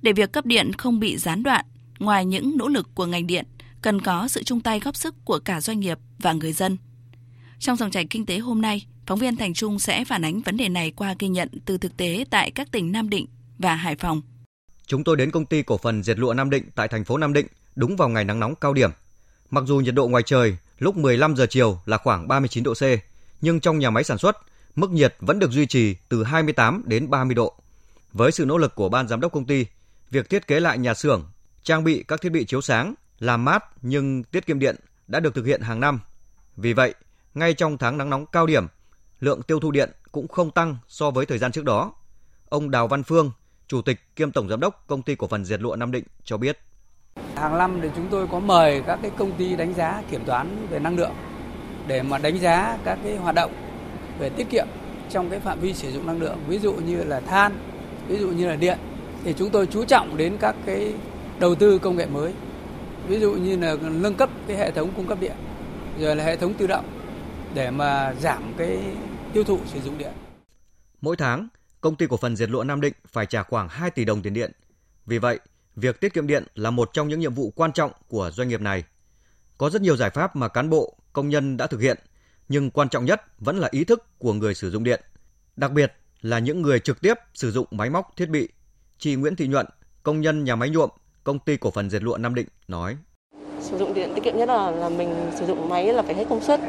Để 0.03 0.13
việc 0.13 0.31
cấp 0.31 0.45
điện 0.45 0.73
không 0.73 0.99
bị 0.99 1.17
gián 1.17 1.43
đoạn, 1.43 1.65
ngoài 1.99 2.25
những 2.25 2.57
nỗ 2.57 2.67
lực 2.67 2.87
của 2.95 3.05
ngành 3.05 3.27
điện, 3.27 3.45
cần 3.81 4.01
có 4.01 4.27
sự 4.27 4.43
chung 4.43 4.61
tay 4.61 4.79
góp 4.79 4.95
sức 4.95 5.15
của 5.25 5.39
cả 5.39 5.61
doanh 5.61 5.79
nghiệp 5.79 5.97
và 6.19 6.33
người 6.33 6.53
dân. 6.53 6.77
Trong 7.59 7.77
dòng 7.77 7.91
chảy 7.91 8.05
kinh 8.05 8.25
tế 8.25 8.37
hôm 8.37 8.61
nay, 8.61 8.85
phóng 9.05 9.19
viên 9.19 9.35
Thành 9.35 9.53
Trung 9.53 9.79
sẽ 9.79 10.05
phản 10.05 10.25
ánh 10.25 10.41
vấn 10.41 10.57
đề 10.57 10.69
này 10.69 10.91
qua 10.91 11.15
ghi 11.19 11.27
nhận 11.27 11.49
từ 11.65 11.77
thực 11.77 11.97
tế 11.97 12.25
tại 12.29 12.51
các 12.51 12.71
tỉnh 12.71 12.91
Nam 12.91 13.09
Định 13.09 13.27
và 13.57 13.75
Hải 13.75 13.95
Phòng. 13.95 14.21
Chúng 14.87 15.03
tôi 15.03 15.17
đến 15.17 15.31
công 15.31 15.45
ty 15.45 15.63
cổ 15.63 15.77
phần 15.77 16.03
dệt 16.03 16.19
lụa 16.19 16.33
Nam 16.33 16.49
Định 16.49 16.63
tại 16.75 16.87
thành 16.87 17.03
phố 17.03 17.17
Nam 17.17 17.33
Định 17.33 17.47
đúng 17.75 17.95
vào 17.95 18.09
ngày 18.09 18.25
nắng 18.25 18.39
nóng 18.39 18.55
cao 18.55 18.73
điểm. 18.73 18.89
Mặc 19.49 19.63
dù 19.67 19.77
nhiệt 19.77 19.95
độ 19.95 20.07
ngoài 20.07 20.23
trời 20.25 20.57
lúc 20.79 20.97
15 20.97 21.35
giờ 21.35 21.45
chiều 21.49 21.79
là 21.85 21.97
khoảng 21.97 22.27
39 22.27 22.63
độ 22.63 22.73
C, 22.73 22.83
nhưng 23.41 23.59
trong 23.59 23.79
nhà 23.79 23.89
máy 23.89 24.03
sản 24.03 24.17
xuất, 24.17 24.37
mức 24.75 24.91
nhiệt 24.91 25.15
vẫn 25.19 25.39
được 25.39 25.51
duy 25.51 25.65
trì 25.65 25.95
từ 26.09 26.23
28 26.23 26.83
đến 26.85 27.09
30 27.09 27.35
độ. 27.35 27.53
Với 28.13 28.31
sự 28.31 28.45
nỗ 28.45 28.57
lực 28.57 28.75
của 28.75 28.89
ban 28.89 29.07
giám 29.07 29.19
đốc 29.19 29.31
công 29.31 29.45
ty, 29.45 29.65
việc 30.13 30.29
thiết 30.29 30.47
kế 30.47 30.59
lại 30.59 30.77
nhà 30.77 30.93
xưởng, 30.93 31.25
trang 31.63 31.83
bị 31.83 32.03
các 32.07 32.21
thiết 32.21 32.29
bị 32.29 32.45
chiếu 32.45 32.61
sáng, 32.61 32.93
làm 33.19 33.45
mát 33.45 33.63
nhưng 33.81 34.23
tiết 34.23 34.45
kiệm 34.45 34.59
điện 34.59 34.75
đã 35.07 35.19
được 35.19 35.35
thực 35.35 35.45
hiện 35.45 35.61
hàng 35.61 35.79
năm. 35.79 35.99
Vì 36.55 36.73
vậy, 36.73 36.93
ngay 37.33 37.53
trong 37.53 37.77
tháng 37.77 37.97
nắng 37.97 38.09
nóng 38.09 38.25
cao 38.25 38.45
điểm, 38.45 38.67
lượng 39.19 39.41
tiêu 39.41 39.59
thụ 39.59 39.71
điện 39.71 39.91
cũng 40.11 40.27
không 40.27 40.51
tăng 40.51 40.77
so 40.87 41.11
với 41.11 41.25
thời 41.25 41.37
gian 41.37 41.51
trước 41.51 41.65
đó. 41.65 41.93
Ông 42.49 42.71
Đào 42.71 42.87
Văn 42.87 43.03
Phương, 43.03 43.31
Chủ 43.67 43.81
tịch 43.81 44.15
kiêm 44.15 44.31
Tổng 44.31 44.49
Giám 44.49 44.59
đốc 44.59 44.83
Công 44.87 45.01
ty 45.01 45.15
Cổ 45.15 45.27
phần 45.27 45.45
Dệt 45.45 45.61
lụa 45.61 45.75
Nam 45.75 45.91
Định 45.91 46.03
cho 46.23 46.37
biết. 46.37 46.59
Hàng 47.35 47.57
năm 47.57 47.79
thì 47.81 47.89
chúng 47.95 48.07
tôi 48.11 48.27
có 48.27 48.39
mời 48.39 48.83
các 48.87 48.99
cái 49.01 49.11
công 49.17 49.37
ty 49.37 49.55
đánh 49.55 49.73
giá 49.73 50.03
kiểm 50.11 50.25
toán 50.25 50.67
về 50.69 50.79
năng 50.79 50.95
lượng 50.95 51.13
để 51.87 52.03
mà 52.03 52.17
đánh 52.17 52.39
giá 52.39 52.77
các 52.85 52.99
cái 53.03 53.15
hoạt 53.17 53.35
động 53.35 53.53
về 54.19 54.29
tiết 54.29 54.49
kiệm 54.49 54.67
trong 55.09 55.29
cái 55.29 55.39
phạm 55.39 55.59
vi 55.59 55.73
sử 55.73 55.91
dụng 55.91 56.07
năng 56.07 56.19
lượng, 56.19 56.37
ví 56.47 56.59
dụ 56.59 56.73
như 56.73 57.03
là 57.03 57.19
than, 57.19 57.57
ví 58.07 58.17
dụ 58.17 58.27
như 58.27 58.47
là 58.47 58.55
điện 58.55 58.77
thì 59.23 59.33
chúng 59.37 59.49
tôi 59.49 59.67
chú 59.67 59.85
trọng 59.85 60.17
đến 60.17 60.37
các 60.39 60.55
cái 60.65 60.93
đầu 61.39 61.55
tư 61.55 61.79
công 61.79 61.95
nghệ 61.95 62.05
mới. 62.05 62.33
Ví 63.07 63.19
dụ 63.19 63.33
như 63.33 63.57
là 63.57 63.75
nâng 63.75 64.15
cấp 64.15 64.29
cái 64.47 64.57
hệ 64.57 64.71
thống 64.71 64.93
cung 64.95 65.07
cấp 65.07 65.17
điện, 65.21 65.35
rồi 65.99 66.15
là 66.15 66.23
hệ 66.23 66.37
thống 66.37 66.53
tự 66.53 66.67
động 66.67 66.85
để 67.55 67.71
mà 67.71 68.13
giảm 68.21 68.53
cái 68.57 68.79
tiêu 69.33 69.43
thụ 69.43 69.59
sử 69.73 69.81
dụng 69.81 69.97
điện. 69.97 70.11
Mỗi 71.01 71.15
tháng, 71.15 71.47
công 71.81 71.95
ty 71.95 72.07
cổ 72.07 72.17
phần 72.17 72.35
dệt 72.35 72.49
lụa 72.49 72.63
Nam 72.63 72.81
Định 72.81 72.93
phải 73.07 73.25
trả 73.25 73.43
khoảng 73.43 73.69
2 73.69 73.91
tỷ 73.91 74.05
đồng 74.05 74.21
tiền 74.21 74.33
điện. 74.33 74.51
Vì 75.05 75.17
vậy, 75.17 75.39
việc 75.75 75.99
tiết 75.99 76.13
kiệm 76.13 76.27
điện 76.27 76.43
là 76.55 76.71
một 76.71 76.89
trong 76.93 77.07
những 77.07 77.19
nhiệm 77.19 77.33
vụ 77.33 77.53
quan 77.55 77.71
trọng 77.71 77.91
của 78.07 78.31
doanh 78.33 78.47
nghiệp 78.47 78.61
này. 78.61 78.83
Có 79.57 79.69
rất 79.69 79.81
nhiều 79.81 79.95
giải 79.95 80.09
pháp 80.09 80.35
mà 80.35 80.47
cán 80.47 80.69
bộ, 80.69 80.97
công 81.13 81.29
nhân 81.29 81.57
đã 81.57 81.67
thực 81.67 81.81
hiện, 81.81 81.97
nhưng 82.49 82.71
quan 82.71 82.89
trọng 82.89 83.05
nhất 83.05 83.21
vẫn 83.39 83.57
là 83.57 83.67
ý 83.71 83.83
thức 83.83 84.19
của 84.19 84.33
người 84.33 84.55
sử 84.55 84.71
dụng 84.71 84.83
điện, 84.83 85.01
đặc 85.55 85.71
biệt 85.71 85.93
là 86.21 86.39
những 86.39 86.61
người 86.61 86.79
trực 86.79 87.01
tiếp 87.01 87.13
sử 87.33 87.51
dụng 87.51 87.67
máy 87.71 87.89
móc 87.89 88.11
thiết 88.17 88.29
bị. 88.29 88.49
Chị 89.03 89.15
Nguyễn 89.15 89.35
Thị 89.35 89.47
Nhuận, 89.47 89.65
công 90.03 90.21
nhân 90.21 90.43
nhà 90.43 90.55
máy 90.55 90.69
nhuộm, 90.69 90.89
công 91.23 91.39
ty 91.39 91.57
cổ 91.57 91.71
phần 91.71 91.89
dệt 91.89 92.03
lụa 92.03 92.17
Nam 92.17 92.35
Định 92.35 92.47
nói: 92.67 92.97
Sử 93.59 93.77
dụng 93.77 93.93
điện 93.93 94.11
tiết 94.15 94.23
kiệm 94.23 94.37
nhất 94.37 94.47
là 94.47 94.71
là 94.71 94.89
mình 94.89 95.15
sử 95.35 95.45
dụng 95.45 95.69
máy 95.69 95.93
là 95.93 96.01
phải 96.01 96.15
hết 96.15 96.25
công 96.29 96.43
suất 96.43 96.59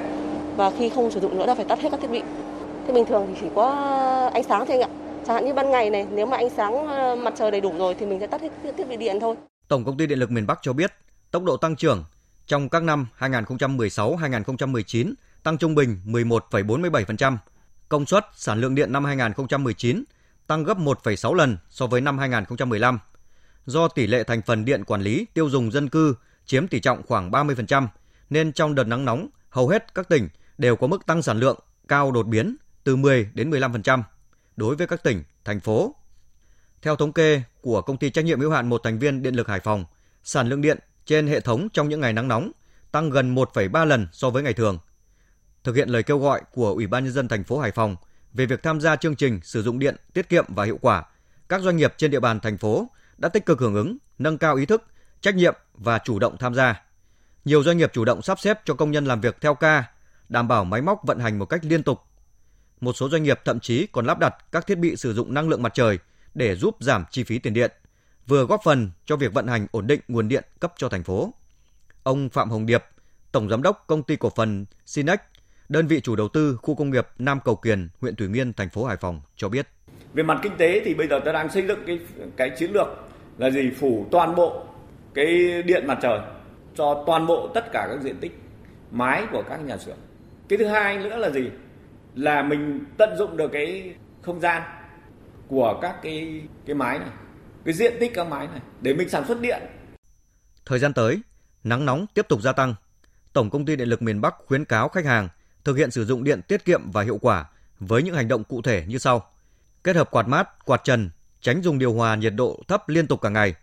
và 0.56 0.70
khi 0.78 0.88
không 0.88 1.10
sử 1.10 1.20
dụng 1.20 1.38
nữa 1.38 1.46
là 1.46 1.54
phải 1.54 1.64
tắt 1.64 1.80
hết 1.80 1.88
các 1.90 2.00
thiết 2.00 2.10
bị. 2.10 2.22
Thế 2.86 2.92
bình 2.94 3.04
thường 3.08 3.26
thì 3.28 3.34
chỉ 3.40 3.46
có 3.54 3.70
ánh 4.34 4.42
sáng 4.42 4.66
thôi 4.66 4.78
anh 4.78 4.80
ạ 4.80 4.88
Chẳng 5.26 5.34
hạn 5.34 5.44
như 5.44 5.54
ban 5.54 5.70
ngày 5.70 5.90
này, 5.90 6.06
nếu 6.10 6.26
mà 6.26 6.36
ánh 6.36 6.50
sáng 6.56 6.86
ờ, 6.86 7.16
mặt 7.16 7.34
trời 7.36 7.50
đầy 7.50 7.60
đủ 7.60 7.74
rồi 7.78 7.94
thì 8.00 8.06
mình 8.06 8.20
sẽ 8.20 8.26
tắt 8.26 8.40
hết 8.40 8.50
thiết 8.78 8.88
bị 8.88 8.96
điện 8.96 9.20
thôi. 9.20 9.36
Tổng 9.68 9.84
công 9.84 9.96
ty 9.96 10.06
Điện 10.06 10.18
lực 10.18 10.30
miền 10.30 10.46
Bắc 10.46 10.58
cho 10.62 10.72
biết, 10.72 10.92
tốc 11.30 11.44
độ 11.44 11.56
tăng 11.56 11.76
trưởng 11.76 12.04
trong 12.46 12.68
các 12.68 12.82
năm 12.82 13.06
2016-2019 13.18 15.12
tăng 15.42 15.58
trung 15.58 15.74
bình 15.74 16.00
11,47%. 16.06 17.36
Công 17.88 18.06
suất 18.06 18.24
sản 18.34 18.60
lượng 18.60 18.74
điện 18.74 18.92
năm 18.92 19.04
2019 19.04 20.04
tăng 20.46 20.64
gấp 20.64 20.78
1,6 20.78 21.34
lần 21.34 21.56
so 21.70 21.86
với 21.86 22.00
năm 22.00 22.18
2015. 22.18 22.98
Do 23.66 23.88
tỷ 23.88 24.06
lệ 24.06 24.24
thành 24.24 24.42
phần 24.42 24.64
điện 24.64 24.84
quản 24.84 25.02
lý 25.02 25.26
tiêu 25.34 25.50
dùng 25.50 25.70
dân 25.70 25.88
cư 25.88 26.14
chiếm 26.46 26.68
tỷ 26.68 26.80
trọng 26.80 27.02
khoảng 27.02 27.30
30%, 27.30 27.86
nên 28.30 28.52
trong 28.52 28.74
đợt 28.74 28.84
nắng 28.84 29.04
nóng, 29.04 29.28
hầu 29.48 29.68
hết 29.68 29.94
các 29.94 30.08
tỉnh 30.08 30.28
đều 30.58 30.76
có 30.76 30.86
mức 30.86 31.06
tăng 31.06 31.22
sản 31.22 31.40
lượng 31.40 31.58
cao 31.88 32.12
đột 32.12 32.26
biến 32.26 32.56
từ 32.84 32.96
10 32.96 33.30
đến 33.34 33.50
15% 33.50 34.02
đối 34.56 34.76
với 34.76 34.86
các 34.86 35.02
tỉnh, 35.02 35.22
thành 35.44 35.60
phố. 35.60 35.94
Theo 36.82 36.96
thống 36.96 37.12
kê 37.12 37.42
của 37.60 37.82
công 37.82 37.96
ty 37.96 38.10
trách 38.10 38.24
nhiệm 38.24 38.40
hữu 38.40 38.50
hạn 38.50 38.68
một 38.68 38.80
thành 38.84 38.98
viên 38.98 39.22
Điện 39.22 39.34
lực 39.34 39.48
Hải 39.48 39.60
Phòng, 39.60 39.84
sản 40.24 40.48
lượng 40.48 40.60
điện 40.60 40.78
trên 41.06 41.26
hệ 41.26 41.40
thống 41.40 41.68
trong 41.72 41.88
những 41.88 42.00
ngày 42.00 42.12
nắng 42.12 42.28
nóng 42.28 42.52
tăng 42.92 43.10
gần 43.10 43.34
1,3 43.34 43.84
lần 43.84 44.06
so 44.12 44.30
với 44.30 44.42
ngày 44.42 44.52
thường. 44.52 44.78
Thực 45.64 45.76
hiện 45.76 45.88
lời 45.88 46.02
kêu 46.02 46.18
gọi 46.18 46.42
của 46.52 46.70
Ủy 46.72 46.86
ban 46.86 47.04
nhân 47.04 47.12
dân 47.12 47.28
thành 47.28 47.44
phố 47.44 47.58
Hải 47.58 47.70
Phòng 47.70 47.96
về 48.34 48.46
việc 48.46 48.62
tham 48.62 48.80
gia 48.80 48.96
chương 48.96 49.16
trình 49.16 49.40
sử 49.42 49.62
dụng 49.62 49.78
điện 49.78 49.96
tiết 50.12 50.28
kiệm 50.28 50.44
và 50.48 50.64
hiệu 50.64 50.78
quả, 50.80 51.04
các 51.48 51.62
doanh 51.62 51.76
nghiệp 51.76 51.94
trên 51.96 52.10
địa 52.10 52.20
bàn 52.20 52.40
thành 52.40 52.58
phố 52.58 52.90
đã 53.18 53.28
tích 53.28 53.46
cực 53.46 53.60
hưởng 53.60 53.74
ứng, 53.74 53.96
nâng 54.18 54.38
cao 54.38 54.56
ý 54.56 54.66
thức, 54.66 54.84
trách 55.20 55.34
nhiệm 55.34 55.54
và 55.74 55.98
chủ 55.98 56.18
động 56.18 56.36
tham 56.38 56.54
gia. 56.54 56.82
Nhiều 57.44 57.62
doanh 57.62 57.78
nghiệp 57.78 57.90
chủ 57.92 58.04
động 58.04 58.22
sắp 58.22 58.40
xếp 58.40 58.60
cho 58.64 58.74
công 58.74 58.90
nhân 58.90 59.04
làm 59.04 59.20
việc 59.20 59.40
theo 59.40 59.54
ca, 59.54 59.84
đảm 60.28 60.48
bảo 60.48 60.64
máy 60.64 60.82
móc 60.82 61.00
vận 61.06 61.18
hành 61.18 61.38
một 61.38 61.46
cách 61.46 61.60
liên 61.64 61.82
tục. 61.82 62.00
Một 62.80 62.92
số 62.92 63.08
doanh 63.08 63.22
nghiệp 63.22 63.40
thậm 63.44 63.60
chí 63.60 63.86
còn 63.92 64.06
lắp 64.06 64.18
đặt 64.18 64.34
các 64.52 64.66
thiết 64.66 64.78
bị 64.78 64.96
sử 64.96 65.14
dụng 65.14 65.34
năng 65.34 65.48
lượng 65.48 65.62
mặt 65.62 65.74
trời 65.74 65.98
để 66.34 66.56
giúp 66.56 66.76
giảm 66.80 67.04
chi 67.10 67.24
phí 67.24 67.38
tiền 67.38 67.54
điện, 67.54 67.72
vừa 68.26 68.44
góp 68.44 68.60
phần 68.64 68.90
cho 69.06 69.16
việc 69.16 69.32
vận 69.32 69.46
hành 69.46 69.66
ổn 69.70 69.86
định 69.86 70.00
nguồn 70.08 70.28
điện 70.28 70.44
cấp 70.60 70.72
cho 70.76 70.88
thành 70.88 71.02
phố. 71.02 71.34
Ông 72.02 72.28
Phạm 72.28 72.50
Hồng 72.50 72.66
Điệp, 72.66 72.84
Tổng 73.32 73.48
Giám 73.48 73.62
đốc 73.62 73.84
Công 73.86 74.02
ty 74.02 74.16
Cổ 74.16 74.30
phần 74.36 74.64
Sinex, 74.86 75.18
đơn 75.68 75.86
vị 75.86 76.00
chủ 76.00 76.16
đầu 76.16 76.28
tư 76.28 76.58
khu 76.62 76.74
công 76.74 76.90
nghiệp 76.90 77.06
Nam 77.18 77.40
Cầu 77.44 77.56
Kiền, 77.56 77.88
huyện 78.00 78.16
Thủy 78.16 78.28
Nguyên, 78.28 78.52
thành 78.52 78.70
phố 78.70 78.84
Hải 78.84 78.96
Phòng 78.96 79.20
cho 79.36 79.48
biết. 79.48 79.68
Về 80.12 80.22
mặt 80.22 80.40
kinh 80.42 80.56
tế 80.58 80.82
thì 80.84 80.94
bây 80.94 81.08
giờ 81.08 81.20
ta 81.24 81.32
đang 81.32 81.50
xây 81.50 81.66
dựng 81.66 81.78
cái 81.86 81.98
cái 82.36 82.50
chiến 82.58 82.72
lược 82.72 82.88
là 83.38 83.50
gì 83.50 83.70
phủ 83.70 84.06
toàn 84.10 84.34
bộ 84.34 84.64
cái 85.14 85.62
điện 85.62 85.86
mặt 85.86 85.98
trời 86.02 86.18
cho 86.76 87.04
toàn 87.06 87.26
bộ 87.26 87.50
tất 87.54 87.72
cả 87.72 87.86
các 87.90 88.02
diện 88.02 88.16
tích 88.20 88.38
mái 88.90 89.24
của 89.32 89.42
các 89.48 89.56
nhà 89.56 89.76
xưởng. 89.76 89.98
Cái 90.48 90.58
thứ 90.58 90.66
hai 90.66 90.98
nữa 90.98 91.16
là 91.16 91.30
gì? 91.30 91.50
Là 92.14 92.42
mình 92.42 92.84
tận 92.98 93.16
dụng 93.16 93.36
được 93.36 93.48
cái 93.52 93.94
không 94.22 94.40
gian 94.40 94.62
của 95.48 95.78
các 95.82 96.02
cái 96.02 96.42
cái 96.66 96.74
mái 96.74 96.98
này, 96.98 97.08
cái 97.64 97.74
diện 97.74 97.96
tích 98.00 98.12
các 98.14 98.28
mái 98.28 98.46
này 98.46 98.60
để 98.80 98.94
mình 98.94 99.08
sản 99.08 99.24
xuất 99.28 99.40
điện. 99.40 99.62
Thời 100.66 100.78
gian 100.78 100.92
tới, 100.92 101.20
nắng 101.64 101.86
nóng 101.86 102.06
tiếp 102.14 102.28
tục 102.28 102.42
gia 102.42 102.52
tăng. 102.52 102.74
Tổng 103.32 103.50
công 103.50 103.66
ty 103.66 103.76
Điện 103.76 103.88
lực 103.88 104.02
miền 104.02 104.20
Bắc 104.20 104.34
khuyến 104.46 104.64
cáo 104.64 104.88
khách 104.88 105.04
hàng 105.04 105.28
thực 105.64 105.76
hiện 105.76 105.90
sử 105.90 106.04
dụng 106.04 106.24
điện 106.24 106.40
tiết 106.48 106.64
kiệm 106.64 106.90
và 106.90 107.02
hiệu 107.02 107.18
quả 107.18 107.46
với 107.78 108.02
những 108.02 108.14
hành 108.14 108.28
động 108.28 108.44
cụ 108.44 108.62
thể 108.62 108.84
như 108.88 108.98
sau. 108.98 109.30
Kết 109.84 109.96
hợp 109.96 110.10
quạt 110.10 110.28
mát, 110.28 110.64
quạt 110.64 110.80
trần, 110.84 111.10
tránh 111.40 111.62
dùng 111.62 111.78
điều 111.78 111.92
hòa 111.92 112.16
nhiệt 112.16 112.34
độ 112.34 112.62
thấp 112.68 112.88
liên 112.88 113.06
tục 113.06 113.20
cả 113.20 113.28
ngày. 113.28 113.54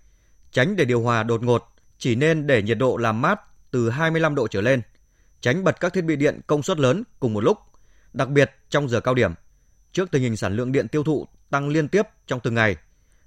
Tránh 0.51 0.75
để 0.75 0.85
điều 0.85 1.01
hòa 1.01 1.23
đột 1.23 1.43
ngột, 1.43 1.73
chỉ 1.97 2.15
nên 2.15 2.47
để 2.47 2.61
nhiệt 2.61 2.77
độ 2.77 2.97
làm 2.97 3.21
mát 3.21 3.41
từ 3.71 3.89
25 3.89 4.35
độ 4.35 4.47
trở 4.47 4.61
lên. 4.61 4.81
Tránh 5.41 5.63
bật 5.63 5.79
các 5.79 5.93
thiết 5.93 6.01
bị 6.01 6.15
điện 6.15 6.39
công 6.47 6.63
suất 6.63 6.79
lớn 6.79 7.03
cùng 7.19 7.33
một 7.33 7.43
lúc, 7.43 7.57
đặc 8.13 8.29
biệt 8.29 8.51
trong 8.69 8.89
giờ 8.89 8.99
cao 8.99 9.13
điểm. 9.13 9.33
Trước 9.91 10.11
tình 10.11 10.23
hình 10.23 10.37
sản 10.37 10.55
lượng 10.55 10.71
điện 10.71 10.87
tiêu 10.87 11.03
thụ 11.03 11.27
tăng 11.49 11.69
liên 11.69 11.87
tiếp 11.87 12.07
trong 12.27 12.39
từng 12.39 12.55
ngày, 12.55 12.75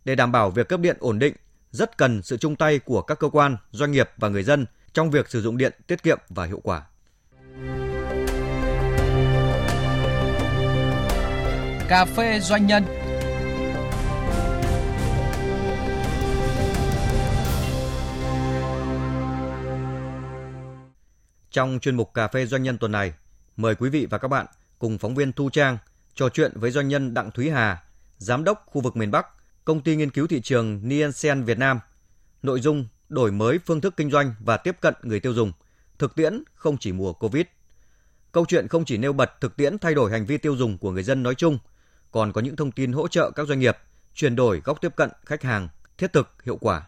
để 0.04 0.14
đảm 0.14 0.32
bảo 0.32 0.50
việc 0.50 0.68
cấp 0.68 0.80
điện 0.80 0.96
ổn 1.00 1.18
định, 1.18 1.34
rất 1.70 1.98
cần 1.98 2.22
sự 2.22 2.36
chung 2.36 2.56
tay 2.56 2.78
của 2.78 3.02
các 3.02 3.18
cơ 3.18 3.28
quan, 3.28 3.56
doanh 3.70 3.92
nghiệp 3.92 4.10
và 4.16 4.28
người 4.28 4.42
dân 4.42 4.66
trong 4.92 5.10
việc 5.10 5.30
sử 5.30 5.42
dụng 5.42 5.58
điện 5.58 5.72
tiết 5.86 6.02
kiệm 6.02 6.18
và 6.28 6.44
hiệu 6.44 6.60
quả. 6.64 6.82
Cà 11.88 12.04
phê 12.04 12.40
doanh 12.40 12.66
nhân 12.66 12.84
Trong 21.50 21.78
chuyên 21.82 21.96
mục 21.96 22.14
Cà 22.14 22.28
phê 22.28 22.46
Doanh 22.46 22.62
nhân 22.62 22.78
tuần 22.78 22.92
này, 22.92 23.12
mời 23.56 23.74
quý 23.74 23.90
vị 23.90 24.06
và 24.10 24.18
các 24.18 24.28
bạn 24.28 24.46
cùng 24.78 24.98
phóng 24.98 25.14
viên 25.14 25.32
Thu 25.32 25.50
Trang 25.50 25.78
trò 26.14 26.28
chuyện 26.28 26.52
với 26.54 26.70
doanh 26.70 26.88
nhân 26.88 27.14
Đặng 27.14 27.30
Thúy 27.30 27.50
Hà, 27.50 27.82
Giám 28.18 28.44
đốc 28.44 28.62
khu 28.66 28.80
vực 28.80 28.96
miền 28.96 29.10
Bắc, 29.10 29.26
Công 29.64 29.80
ty 29.80 29.96
Nghiên 29.96 30.10
cứu 30.10 30.26
Thị 30.26 30.40
trường 30.40 30.80
Nielsen 30.88 31.44
Việt 31.44 31.58
Nam. 31.58 31.80
Nội 32.42 32.60
dung 32.60 32.86
đổi 33.08 33.32
mới 33.32 33.58
phương 33.66 33.80
thức 33.80 33.94
kinh 33.96 34.10
doanh 34.10 34.34
và 34.40 34.56
tiếp 34.56 34.76
cận 34.80 34.94
người 35.02 35.20
tiêu 35.20 35.32
dùng, 35.34 35.52
thực 35.98 36.14
tiễn 36.14 36.42
không 36.54 36.76
chỉ 36.78 36.92
mùa 36.92 37.12
Covid. 37.12 37.46
Câu 38.32 38.44
chuyện 38.48 38.68
không 38.68 38.84
chỉ 38.84 38.96
nêu 38.96 39.12
bật 39.12 39.30
thực 39.40 39.56
tiễn 39.56 39.78
thay 39.78 39.94
đổi 39.94 40.10
hành 40.10 40.26
vi 40.26 40.38
tiêu 40.38 40.56
dùng 40.56 40.78
của 40.78 40.90
người 40.90 41.02
dân 41.02 41.22
nói 41.22 41.34
chung, 41.34 41.58
còn 42.14 42.32
có 42.32 42.40
những 42.40 42.56
thông 42.56 42.72
tin 42.72 42.92
hỗ 42.92 43.08
trợ 43.08 43.30
các 43.30 43.48
doanh 43.48 43.60
nghiệp 43.60 43.76
chuyển 44.14 44.36
đổi 44.36 44.60
góc 44.64 44.80
tiếp 44.80 44.92
cận 44.96 45.10
khách 45.26 45.42
hàng 45.42 45.68
thiết 45.98 46.12
thực, 46.12 46.28
hiệu 46.44 46.56
quả. 46.60 46.82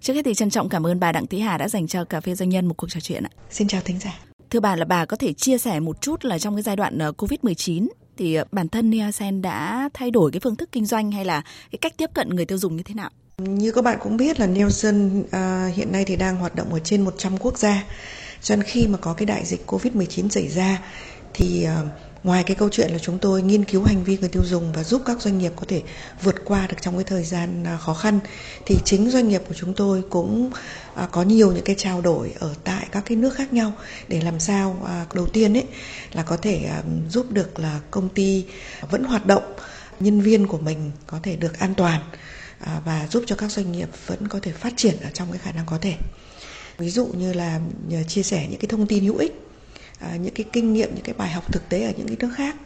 Trước 0.00 0.14
hết 0.14 0.22
thì 0.24 0.34
trân 0.34 0.50
trọng 0.50 0.68
cảm 0.68 0.86
ơn 0.86 1.00
bà 1.00 1.12
Đặng 1.12 1.26
Thúy 1.26 1.40
Hà 1.40 1.58
đã 1.58 1.68
dành 1.68 1.86
cho 1.86 2.04
Cà 2.04 2.20
phê 2.20 2.34
Doanh 2.34 2.48
nhân 2.48 2.66
một 2.66 2.74
cuộc 2.76 2.90
trò 2.90 3.00
chuyện 3.00 3.22
ạ. 3.22 3.30
Xin 3.50 3.68
chào 3.68 3.80
thính 3.84 3.98
giả. 3.98 4.18
Thưa 4.50 4.60
bà 4.60 4.76
là 4.76 4.84
bà 4.84 5.04
có 5.04 5.16
thể 5.16 5.32
chia 5.32 5.58
sẻ 5.58 5.80
một 5.80 6.00
chút 6.00 6.24
là 6.24 6.38
trong 6.38 6.54
cái 6.56 6.62
giai 6.62 6.76
đoạn 6.76 6.98
ờ, 6.98 7.12
Covid-19 7.18 7.88
thì 8.16 8.34
ờ, 8.34 8.44
bản 8.52 8.68
thân 8.68 8.90
Nielsen 8.90 9.42
đã 9.42 9.88
thay 9.94 10.10
đổi 10.10 10.30
cái 10.30 10.40
phương 10.40 10.56
thức 10.56 10.68
kinh 10.72 10.86
doanh 10.86 11.12
hay 11.12 11.24
là 11.24 11.42
cái 11.70 11.78
cách 11.80 11.92
tiếp 11.96 12.10
cận 12.14 12.28
người 12.28 12.44
tiêu 12.44 12.58
dùng 12.58 12.76
như 12.76 12.82
thế 12.82 12.94
nào? 12.94 13.10
Như 13.38 13.72
các 13.72 13.84
bạn 13.84 13.98
cũng 14.02 14.16
biết 14.16 14.40
là 14.40 14.46
Nielsen 14.46 15.20
uh, 15.20 15.74
hiện 15.74 15.92
nay 15.92 16.04
thì 16.04 16.16
đang 16.16 16.36
hoạt 16.36 16.54
động 16.54 16.72
ở 16.72 16.78
trên 16.78 17.04
100 17.04 17.38
quốc 17.38 17.58
gia. 17.58 17.84
Cho 18.42 18.56
nên 18.56 18.64
khi 18.64 18.86
mà 18.86 18.98
có 18.98 19.14
cái 19.14 19.26
đại 19.26 19.44
dịch 19.44 19.66
Covid-19 19.66 20.28
xảy 20.28 20.48
ra 20.48 20.82
thì 21.34 21.66
uh, 21.82 21.88
ngoài 22.24 22.44
cái 22.44 22.56
câu 22.56 22.68
chuyện 22.68 22.90
là 22.90 22.98
chúng 22.98 23.18
tôi 23.18 23.42
nghiên 23.42 23.64
cứu 23.64 23.84
hành 23.84 24.04
vi 24.04 24.16
người 24.18 24.28
tiêu 24.28 24.44
dùng 24.44 24.72
và 24.72 24.84
giúp 24.84 25.02
các 25.06 25.22
doanh 25.22 25.38
nghiệp 25.38 25.52
có 25.56 25.64
thể 25.68 25.82
vượt 26.22 26.34
qua 26.44 26.66
được 26.66 26.76
trong 26.80 26.94
cái 26.94 27.04
thời 27.04 27.24
gian 27.24 27.64
à, 27.64 27.76
khó 27.76 27.94
khăn, 27.94 28.20
thì 28.66 28.76
chính 28.84 29.10
doanh 29.10 29.28
nghiệp 29.28 29.42
của 29.48 29.54
chúng 29.54 29.74
tôi 29.74 30.02
cũng 30.10 30.50
à, 30.94 31.08
có 31.12 31.22
nhiều 31.22 31.52
những 31.52 31.64
cái 31.64 31.76
trao 31.78 32.00
đổi 32.00 32.32
ở 32.38 32.54
tại 32.64 32.86
các 32.92 33.02
cái 33.06 33.16
nước 33.16 33.34
khác 33.34 33.52
nhau 33.52 33.72
để 34.08 34.20
làm 34.20 34.40
sao 34.40 34.82
à, 34.86 35.06
đầu 35.14 35.26
tiên 35.26 35.56
ấy, 35.56 35.64
là 36.12 36.22
có 36.22 36.36
thể 36.36 36.70
giúp 37.10 37.26
được 37.30 37.58
là 37.58 37.80
công 37.90 38.08
ty 38.08 38.44
vẫn 38.90 39.04
hoạt 39.04 39.26
động, 39.26 39.42
nhân 40.00 40.20
viên 40.20 40.46
của 40.46 40.58
mình 40.58 40.90
có 41.06 41.18
thể 41.22 41.36
được 41.36 41.58
an 41.58 41.74
toàn 41.74 42.00
và 42.84 43.06
giúp 43.10 43.22
cho 43.26 43.36
các 43.36 43.50
doanh 43.50 43.72
nghiệp 43.72 43.88
vẫn 44.06 44.28
có 44.28 44.38
thể 44.42 44.52
phát 44.52 44.72
triển 44.76 44.94
ở 45.02 45.10
trong 45.14 45.28
cái 45.30 45.38
khả 45.38 45.52
năng 45.52 45.66
có 45.66 45.78
thể. 45.78 45.94
Ví 46.78 46.90
dụ 46.90 47.06
như 47.06 47.32
là 47.32 47.60
chia 48.08 48.22
sẻ 48.22 48.46
những 48.50 48.60
cái 48.60 48.68
thông 48.68 48.86
tin 48.86 49.04
hữu 49.04 49.16
ích 49.16 49.43
À, 50.10 50.16
những 50.16 50.34
cái 50.34 50.46
kinh 50.52 50.72
nghiệm, 50.72 50.94
những 50.94 51.04
cái 51.04 51.14
bài 51.18 51.30
học 51.30 51.52
thực 51.52 51.68
tế 51.68 51.82
ở 51.82 51.92
những 51.96 52.08
cái 52.08 52.16
nước 52.20 52.30
khác 52.36 52.56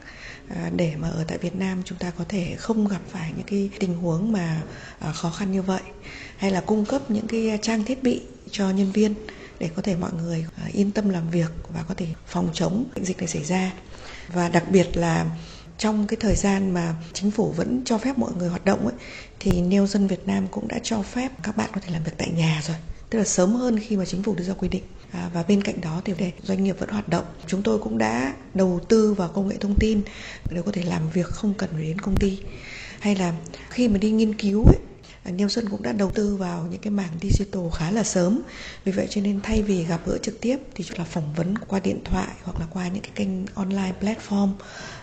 à, 0.48 0.70
để 0.76 0.92
mà 0.98 1.08
ở 1.08 1.24
tại 1.28 1.38
Việt 1.38 1.56
Nam 1.56 1.82
chúng 1.84 1.98
ta 1.98 2.10
có 2.10 2.24
thể 2.28 2.54
không 2.58 2.88
gặp 2.88 3.00
phải 3.08 3.32
những 3.36 3.46
cái 3.46 3.70
tình 3.78 3.94
huống 3.94 4.32
mà 4.32 4.62
à, 4.98 5.12
khó 5.12 5.30
khăn 5.30 5.52
như 5.52 5.62
vậy. 5.62 5.82
Hay 6.36 6.50
là 6.50 6.60
cung 6.60 6.84
cấp 6.84 7.10
những 7.10 7.26
cái 7.26 7.58
trang 7.62 7.84
thiết 7.84 8.02
bị 8.02 8.22
cho 8.50 8.70
nhân 8.70 8.92
viên 8.92 9.14
để 9.58 9.70
có 9.76 9.82
thể 9.82 9.96
mọi 9.96 10.10
người 10.12 10.46
yên 10.72 10.90
tâm 10.90 11.08
làm 11.08 11.30
việc 11.30 11.50
và 11.68 11.84
có 11.88 11.94
thể 11.94 12.06
phòng 12.26 12.50
chống 12.52 12.84
bệnh 12.94 13.04
dịch 13.04 13.18
này 13.18 13.26
xảy 13.26 13.44
ra. 13.44 13.72
Và 14.32 14.48
đặc 14.48 14.64
biệt 14.70 14.96
là 14.96 15.26
trong 15.78 16.06
cái 16.06 16.16
thời 16.20 16.34
gian 16.36 16.70
mà 16.70 16.94
chính 17.12 17.30
phủ 17.30 17.52
vẫn 17.56 17.82
cho 17.84 17.98
phép 17.98 18.18
mọi 18.18 18.32
người 18.38 18.48
hoạt 18.48 18.64
động 18.64 18.86
ấy, 18.86 18.94
thì 19.40 19.60
nêu 19.60 19.86
dân 19.86 20.06
Việt 20.06 20.26
Nam 20.26 20.46
cũng 20.50 20.68
đã 20.68 20.78
cho 20.82 21.02
phép 21.02 21.32
các 21.42 21.56
bạn 21.56 21.70
có 21.74 21.80
thể 21.80 21.92
làm 21.92 22.04
việc 22.04 22.12
tại 22.18 22.30
nhà 22.30 22.62
rồi. 22.66 22.76
Tức 23.10 23.18
là 23.18 23.24
sớm 23.24 23.54
hơn 23.54 23.78
khi 23.78 23.96
mà 23.96 24.04
chính 24.04 24.22
phủ 24.22 24.34
đưa 24.34 24.44
ra 24.44 24.54
quy 24.54 24.68
định 24.68 24.82
à, 25.12 25.30
và 25.34 25.42
bên 25.42 25.62
cạnh 25.62 25.80
đó 25.80 26.02
thì 26.04 26.12
để 26.18 26.32
doanh 26.42 26.64
nghiệp 26.64 26.76
vẫn 26.78 26.88
hoạt 26.88 27.08
động 27.08 27.24
chúng 27.46 27.62
tôi 27.62 27.78
cũng 27.78 27.98
đã 27.98 28.34
đầu 28.54 28.80
tư 28.88 29.14
vào 29.14 29.28
công 29.28 29.48
nghệ 29.48 29.56
thông 29.60 29.74
tin 29.74 30.02
để 30.50 30.62
có 30.66 30.72
thể 30.72 30.82
làm 30.82 31.10
việc 31.10 31.26
không 31.26 31.54
cần 31.54 31.70
phải 31.72 31.82
đến 31.82 31.98
công 31.98 32.16
ty. 32.16 32.38
Hay 33.00 33.16
là 33.16 33.34
khi 33.70 33.88
mà 33.88 33.98
đi 33.98 34.10
nghiên 34.10 34.34
cứu 34.34 34.64
ấy, 34.64 34.78
à, 35.24 35.30
Nielsen 35.30 35.68
cũng 35.68 35.82
đã 35.82 35.92
đầu 35.92 36.10
tư 36.10 36.36
vào 36.36 36.66
những 36.70 36.80
cái 36.80 36.90
mảng 36.90 37.10
digital 37.22 37.62
khá 37.74 37.90
là 37.90 38.04
sớm. 38.04 38.42
Vì 38.84 38.92
vậy 38.92 39.06
cho 39.10 39.20
nên 39.20 39.40
thay 39.40 39.62
vì 39.62 39.84
gặp 39.84 40.00
gỡ 40.06 40.18
trực 40.22 40.40
tiếp 40.40 40.56
thì 40.74 40.84
là 40.98 41.04
phỏng 41.04 41.34
vấn 41.34 41.58
qua 41.58 41.80
điện 41.80 42.00
thoại 42.04 42.28
hoặc 42.42 42.60
là 42.60 42.66
qua 42.72 42.88
những 42.88 43.02
cái 43.02 43.12
kênh 43.14 43.46
online 43.54 43.92
platform 44.00 44.52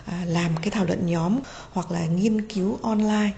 à, 0.04 0.24
làm 0.26 0.50
cái 0.62 0.70
thảo 0.70 0.84
luận 0.84 1.06
nhóm 1.06 1.38
hoặc 1.70 1.90
là 1.90 2.06
nghiên 2.06 2.48
cứu 2.48 2.78
online 2.82 3.30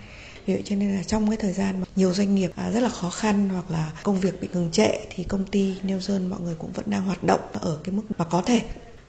vậy 0.52 0.62
cho 0.64 0.76
nên 0.76 0.97
là 0.97 1.02
trong 1.02 1.28
cái 1.28 1.37
thời 1.37 1.52
gian 1.52 1.81
mà 1.81 1.87
nhiều 1.97 2.12
doanh 2.14 2.35
nghiệp 2.35 2.50
à, 2.57 2.71
rất 2.71 2.81
là 2.81 2.88
khó 2.88 3.11
khăn 3.11 3.49
hoặc 3.49 3.71
là 3.71 3.93
công 4.02 4.21
việc 4.21 4.40
bị 4.40 4.49
ngừng 4.52 4.71
trệ 4.73 4.90
thì 5.11 5.25
công 5.25 5.47
ty 5.47 5.75
Newson 5.83 6.28
mọi 6.28 6.40
người 6.40 6.55
cũng 6.59 6.73
vẫn 6.73 6.85
đang 6.90 7.02
hoạt 7.02 7.25
động 7.25 7.40
ở 7.52 7.78
cái 7.85 7.95
mức 7.95 8.02
mà 8.19 8.25
có 8.25 8.43
thể. 8.43 8.61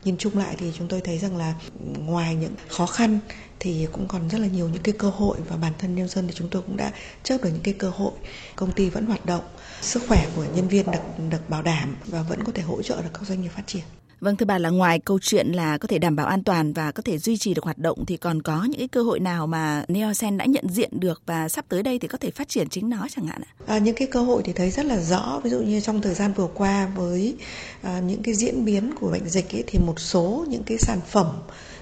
Nhìn 0.03 0.17
chung 0.17 0.38
lại 0.38 0.55
thì 0.58 0.72
chúng 0.77 0.88
tôi 0.88 1.01
thấy 1.01 1.17
rằng 1.17 1.38
là 1.38 1.53
ngoài 1.98 2.36
những 2.36 2.53
khó 2.67 2.86
khăn 2.86 3.19
thì 3.60 3.88
cũng 3.91 4.08
còn 4.08 4.29
rất 4.29 4.38
là 4.38 4.48
nhiều 4.48 4.69
những 4.69 4.84
cái 4.84 4.93
cơ 4.98 5.10
hội 5.10 5.38
và 5.50 5.58
bản 5.58 5.74
thân 5.79 5.96
nhân 5.96 6.08
dân 6.08 6.27
thì 6.27 6.34
chúng 6.38 6.50
tôi 6.50 6.62
cũng 6.62 6.77
đã 6.77 6.91
chớp 7.24 7.38
được 7.43 7.50
những 7.50 7.63
cái 7.63 7.74
cơ 7.74 7.89
hội. 7.89 8.12
Công 8.55 8.72
ty 8.72 8.89
vẫn 8.89 9.05
hoạt 9.05 9.25
động, 9.25 9.43
sức 9.81 10.03
khỏe 10.08 10.27
của 10.36 10.46
nhân 10.55 10.67
viên 10.67 10.91
được 10.91 11.00
được 11.29 11.50
bảo 11.50 11.62
đảm 11.62 11.96
và 12.05 12.22
vẫn 12.22 12.43
có 12.43 12.51
thể 12.55 12.63
hỗ 12.63 12.81
trợ 12.81 13.01
được 13.01 13.10
các 13.13 13.24
doanh 13.27 13.41
nghiệp 13.41 13.51
phát 13.55 13.63
triển. 13.67 13.84
Vâng 14.21 14.35
thưa 14.35 14.45
bà 14.45 14.57
là 14.57 14.69
ngoài 14.69 14.99
câu 14.99 15.19
chuyện 15.21 15.47
là 15.47 15.77
có 15.77 15.88
thể 15.88 15.97
đảm 15.97 16.15
bảo 16.15 16.27
an 16.27 16.43
toàn 16.43 16.73
và 16.73 16.91
có 16.91 17.01
thể 17.01 17.17
duy 17.17 17.38
trì 17.38 17.53
được 17.53 17.63
hoạt 17.63 17.77
động 17.77 18.05
thì 18.05 18.17
còn 18.17 18.41
có 18.41 18.63
những 18.63 18.79
cái 18.79 18.88
cơ 18.88 19.03
hội 19.03 19.19
nào 19.19 19.47
mà 19.47 19.83
Neosen 19.88 20.38
đã 20.38 20.45
nhận 20.45 20.69
diện 20.69 20.89
được 20.99 21.21
và 21.25 21.49
sắp 21.49 21.65
tới 21.69 21.83
đây 21.83 21.99
thì 21.99 22.07
có 22.07 22.17
thể 22.17 22.31
phát 22.31 22.49
triển 22.49 22.69
chính 22.69 22.89
nó 22.89 23.07
chẳng 23.15 23.25
hạn 23.27 23.41
ạ? 23.41 23.51
À, 23.67 23.77
những 23.77 23.95
cái 23.95 24.07
cơ 24.07 24.21
hội 24.21 24.41
thì 24.45 24.53
thấy 24.53 24.71
rất 24.71 24.85
là 24.85 24.97
rõ 24.97 25.41
ví 25.43 25.49
dụ 25.49 25.59
như 25.59 25.81
trong 25.81 26.01
thời 26.01 26.13
gian 26.13 26.33
vừa 26.33 26.47
qua 26.53 26.91
với 26.95 27.35
à, 27.81 27.99
những 27.99 28.23
cái 28.23 28.33
diễn 28.33 28.65
biến 28.65 28.91
của 28.99 29.11
bệnh 29.11 29.29
dịch 29.29 29.55
ấy, 29.55 29.63
thì 29.67 29.79
một 29.79 29.99
số 29.99 30.45
những 30.49 30.63
cái 30.63 30.77
sản 30.77 30.99
phẩm 31.09 31.27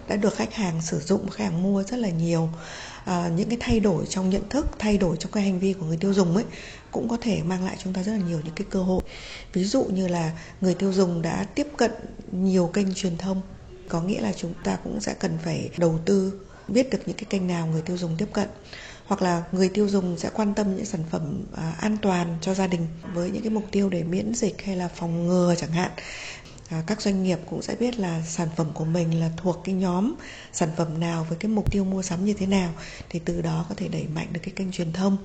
đã 0.08 0.16
được 0.16 0.36
khách 0.36 0.54
hàng 0.54 0.82
sử 0.82 1.00
dụng 1.00 1.30
khách 1.30 1.44
hàng 1.44 1.64
mua 1.64 1.84
rất 1.84 2.00
là 2.00 2.10
nhiều 2.10 2.50
à, 3.06 3.30
những 3.36 3.50
cái 3.50 3.58
thay 3.62 3.80
đổi 3.80 4.06
trong 4.06 4.30
nhận 4.30 4.50
thức 4.50 4.66
thay 4.80 4.98
đổi 4.98 5.18
trong 5.20 5.32
cái 5.32 5.44
hành 5.44 5.60
vi 5.60 5.74
của 5.74 5.86
người 5.86 5.98
tiêu 5.98 6.14
dùng 6.14 6.36
ấy 6.36 6.46
cũng 6.92 7.10
có 7.10 7.18
thể 7.22 7.44
mang 7.44 7.66
lại 7.66 7.78
chúng 7.84 7.94
ta 7.94 8.04
rất 8.04 8.12
là 8.12 8.18
nhiều 8.18 8.42
những 8.44 8.56
cái 8.56 8.68
cơ 8.70 8.84
hội. 8.84 9.02
Ví 9.54 9.64
dụ 9.64 9.84
như 9.84 10.08
là 10.08 10.32
người 10.62 10.74
tiêu 10.74 10.94
dùng 10.94 11.22
đã 11.22 11.44
tiếp 11.44 11.68
cận 11.78 11.92
nhiều 12.32 12.68
kênh 12.68 12.94
truyền 12.94 13.18
thông 13.18 13.42
có 13.90 14.02
nghĩa 14.02 14.22
là 14.22 14.34
chúng 14.34 14.54
ta 14.64 14.78
cũng 14.84 15.02
sẽ 15.02 15.14
cần 15.14 15.38
phải 15.44 15.70
đầu 15.78 16.00
tư 16.06 16.40
biết 16.68 16.90
được 16.90 17.00
những 17.06 17.18
cái 17.18 17.26
kênh 17.30 17.48
nào 17.48 17.68
người 17.68 17.82
tiêu 17.82 17.98
dùng 17.98 18.16
tiếp 18.18 18.28
cận. 18.34 18.50
Hoặc 19.06 19.22
là 19.22 19.44
người 19.52 19.70
tiêu 19.70 19.88
dùng 19.88 20.18
sẽ 20.18 20.30
quan 20.34 20.54
tâm 20.54 20.76
những 20.76 20.86
sản 20.86 21.04
phẩm 21.12 21.44
à, 21.56 21.76
an 21.80 21.98
toàn 22.02 22.38
cho 22.42 22.54
gia 22.54 22.68
đình 22.68 22.88
với 23.14 23.32
những 23.32 23.42
cái 23.42 23.50
mục 23.50 23.64
tiêu 23.72 23.90
để 23.90 24.04
miễn 24.04 24.34
dịch 24.34 24.62
hay 24.66 24.76
là 24.76 24.88
phòng 24.88 25.28
ngừa 25.28 25.56
chẳng 25.58 25.72
hạn. 25.72 25.92
À, 26.70 26.84
các 26.88 27.02
doanh 27.02 27.24
nghiệp 27.24 27.40
cũng 27.50 27.62
sẽ 27.62 27.76
biết 27.76 28.00
là 28.00 28.22
sản 28.28 28.48
phẩm 28.56 28.68
của 28.74 28.86
mình 28.86 29.20
là 29.20 29.30
thuộc 29.38 29.62
cái 29.64 29.76
nhóm 29.76 30.16
sản 30.54 30.70
phẩm 30.78 31.00
nào 31.00 31.26
với 31.30 31.38
cái 31.38 31.52
mục 31.52 31.72
tiêu 31.72 31.84
mua 31.84 32.02
sắm 32.02 32.26
như 32.26 32.34
thế 32.34 32.46
nào 32.46 32.74
thì 33.10 33.20
từ 33.26 33.42
đó 33.42 33.66
có 33.70 33.76
thể 33.76 33.88
đẩy 33.88 34.08
mạnh 34.08 34.28
được 34.32 34.40
cái 34.44 34.54
kênh 34.56 34.72
truyền 34.72 34.94
thông 34.94 35.18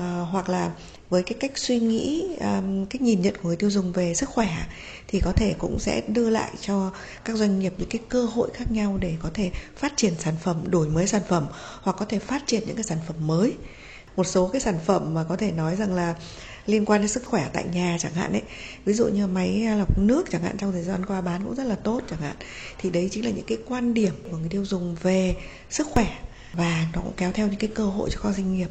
à, 0.00 0.20
hoặc 0.30 0.48
là 0.48 0.70
với 1.10 1.22
cái 1.22 1.34
cách 1.40 1.58
suy 1.58 1.80
nghĩ 1.80 2.36
um, 2.40 2.86
cách 2.86 3.02
nhìn 3.02 3.22
nhận 3.22 3.34
của 3.42 3.48
người 3.48 3.56
tiêu 3.56 3.70
dùng 3.70 3.92
về 3.92 4.14
sức 4.14 4.28
khỏe 4.28 4.48
thì 5.08 5.20
có 5.20 5.32
thể 5.32 5.54
cũng 5.58 5.78
sẽ 5.78 6.02
đưa 6.08 6.30
lại 6.30 6.50
cho 6.60 6.92
các 7.24 7.36
doanh 7.36 7.58
nghiệp 7.58 7.74
những 7.78 7.88
cái 7.88 8.00
cơ 8.08 8.24
hội 8.24 8.50
khác 8.54 8.72
nhau 8.72 8.98
để 9.00 9.16
có 9.22 9.30
thể 9.34 9.50
phát 9.76 9.92
triển 9.96 10.14
sản 10.18 10.34
phẩm 10.42 10.64
đổi 10.66 10.88
mới 10.88 11.06
sản 11.06 11.22
phẩm 11.28 11.46
hoặc 11.82 11.96
có 11.98 12.04
thể 12.04 12.18
phát 12.18 12.42
triển 12.46 12.62
những 12.66 12.76
cái 12.76 12.84
sản 12.84 12.98
phẩm 13.06 13.26
mới. 13.26 13.52
Một 14.16 14.24
số 14.24 14.48
cái 14.48 14.60
sản 14.60 14.78
phẩm 14.86 15.14
mà 15.14 15.24
có 15.24 15.36
thể 15.36 15.52
nói 15.52 15.76
rằng 15.76 15.94
là 15.94 16.14
liên 16.66 16.84
quan 16.84 17.00
đến 17.00 17.08
sức 17.08 17.24
khỏe 17.26 17.48
tại 17.52 17.64
nhà 17.72 17.96
chẳng 18.00 18.14
hạn 18.14 18.32
ấy 18.32 18.42
ví 18.84 18.92
dụ 18.92 19.06
như 19.08 19.26
máy 19.26 19.66
lọc 19.78 19.98
nước 19.98 20.30
chẳng 20.30 20.42
hạn 20.42 20.56
trong 20.58 20.72
thời 20.72 20.82
gian 20.82 21.06
qua 21.06 21.20
bán 21.20 21.44
cũng 21.44 21.54
rất 21.54 21.64
là 21.64 21.74
tốt 21.74 22.00
chẳng 22.10 22.20
hạn 22.20 22.36
thì 22.78 22.90
đấy 22.90 23.08
chính 23.12 23.24
là 23.24 23.30
những 23.30 23.44
cái 23.46 23.58
quan 23.68 23.94
điểm 23.94 24.12
của 24.30 24.36
người 24.36 24.48
tiêu 24.48 24.64
dùng 24.64 24.96
về 25.02 25.36
sức 25.70 25.86
khỏe 25.90 26.18
và 26.52 26.86
nó 26.94 27.00
cũng 27.00 27.12
kéo 27.16 27.32
theo 27.32 27.48
những 27.48 27.60
cái 27.60 27.70
cơ 27.74 27.84
hội 27.84 28.10
cho 28.12 28.20
các 28.22 28.32
doanh 28.32 28.54
nghiệp 28.54 28.68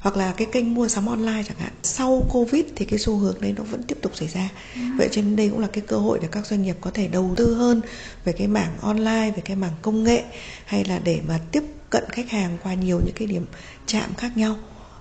hoặc 0.00 0.16
là 0.16 0.32
cái 0.36 0.46
kênh 0.52 0.74
mua 0.74 0.88
sắm 0.88 1.06
online 1.06 1.42
chẳng 1.48 1.58
hạn. 1.58 1.72
Sau 1.82 2.26
covid 2.30 2.64
thì 2.76 2.84
cái 2.84 2.98
xu 2.98 3.16
hướng 3.16 3.40
đấy 3.40 3.54
nó 3.56 3.62
vẫn 3.62 3.82
tiếp 3.82 3.98
tục 4.02 4.16
xảy 4.16 4.28
ra. 4.28 4.48
Ừ. 4.74 4.80
vậy 4.98 5.08
cho 5.12 5.22
nên 5.22 5.36
đây 5.36 5.48
cũng 5.48 5.60
là 5.60 5.68
cái 5.72 5.84
cơ 5.86 5.96
hội 5.96 6.18
để 6.22 6.28
các 6.32 6.46
doanh 6.46 6.62
nghiệp 6.62 6.76
có 6.80 6.90
thể 6.94 7.08
đầu 7.08 7.34
tư 7.36 7.54
hơn 7.54 7.80
về 8.24 8.32
cái 8.32 8.46
mảng 8.46 8.78
online 8.80 9.30
về 9.36 9.42
cái 9.44 9.56
mảng 9.56 9.72
công 9.82 10.04
nghệ 10.04 10.24
hay 10.64 10.84
là 10.84 10.98
để 10.98 11.20
mà 11.28 11.38
tiếp 11.52 11.62
cận 11.90 12.04
khách 12.10 12.30
hàng 12.30 12.58
qua 12.62 12.74
nhiều 12.74 13.00
những 13.04 13.14
cái 13.14 13.28
điểm 13.28 13.46
chạm 13.86 14.14
khác 14.14 14.36
nhau 14.36 14.56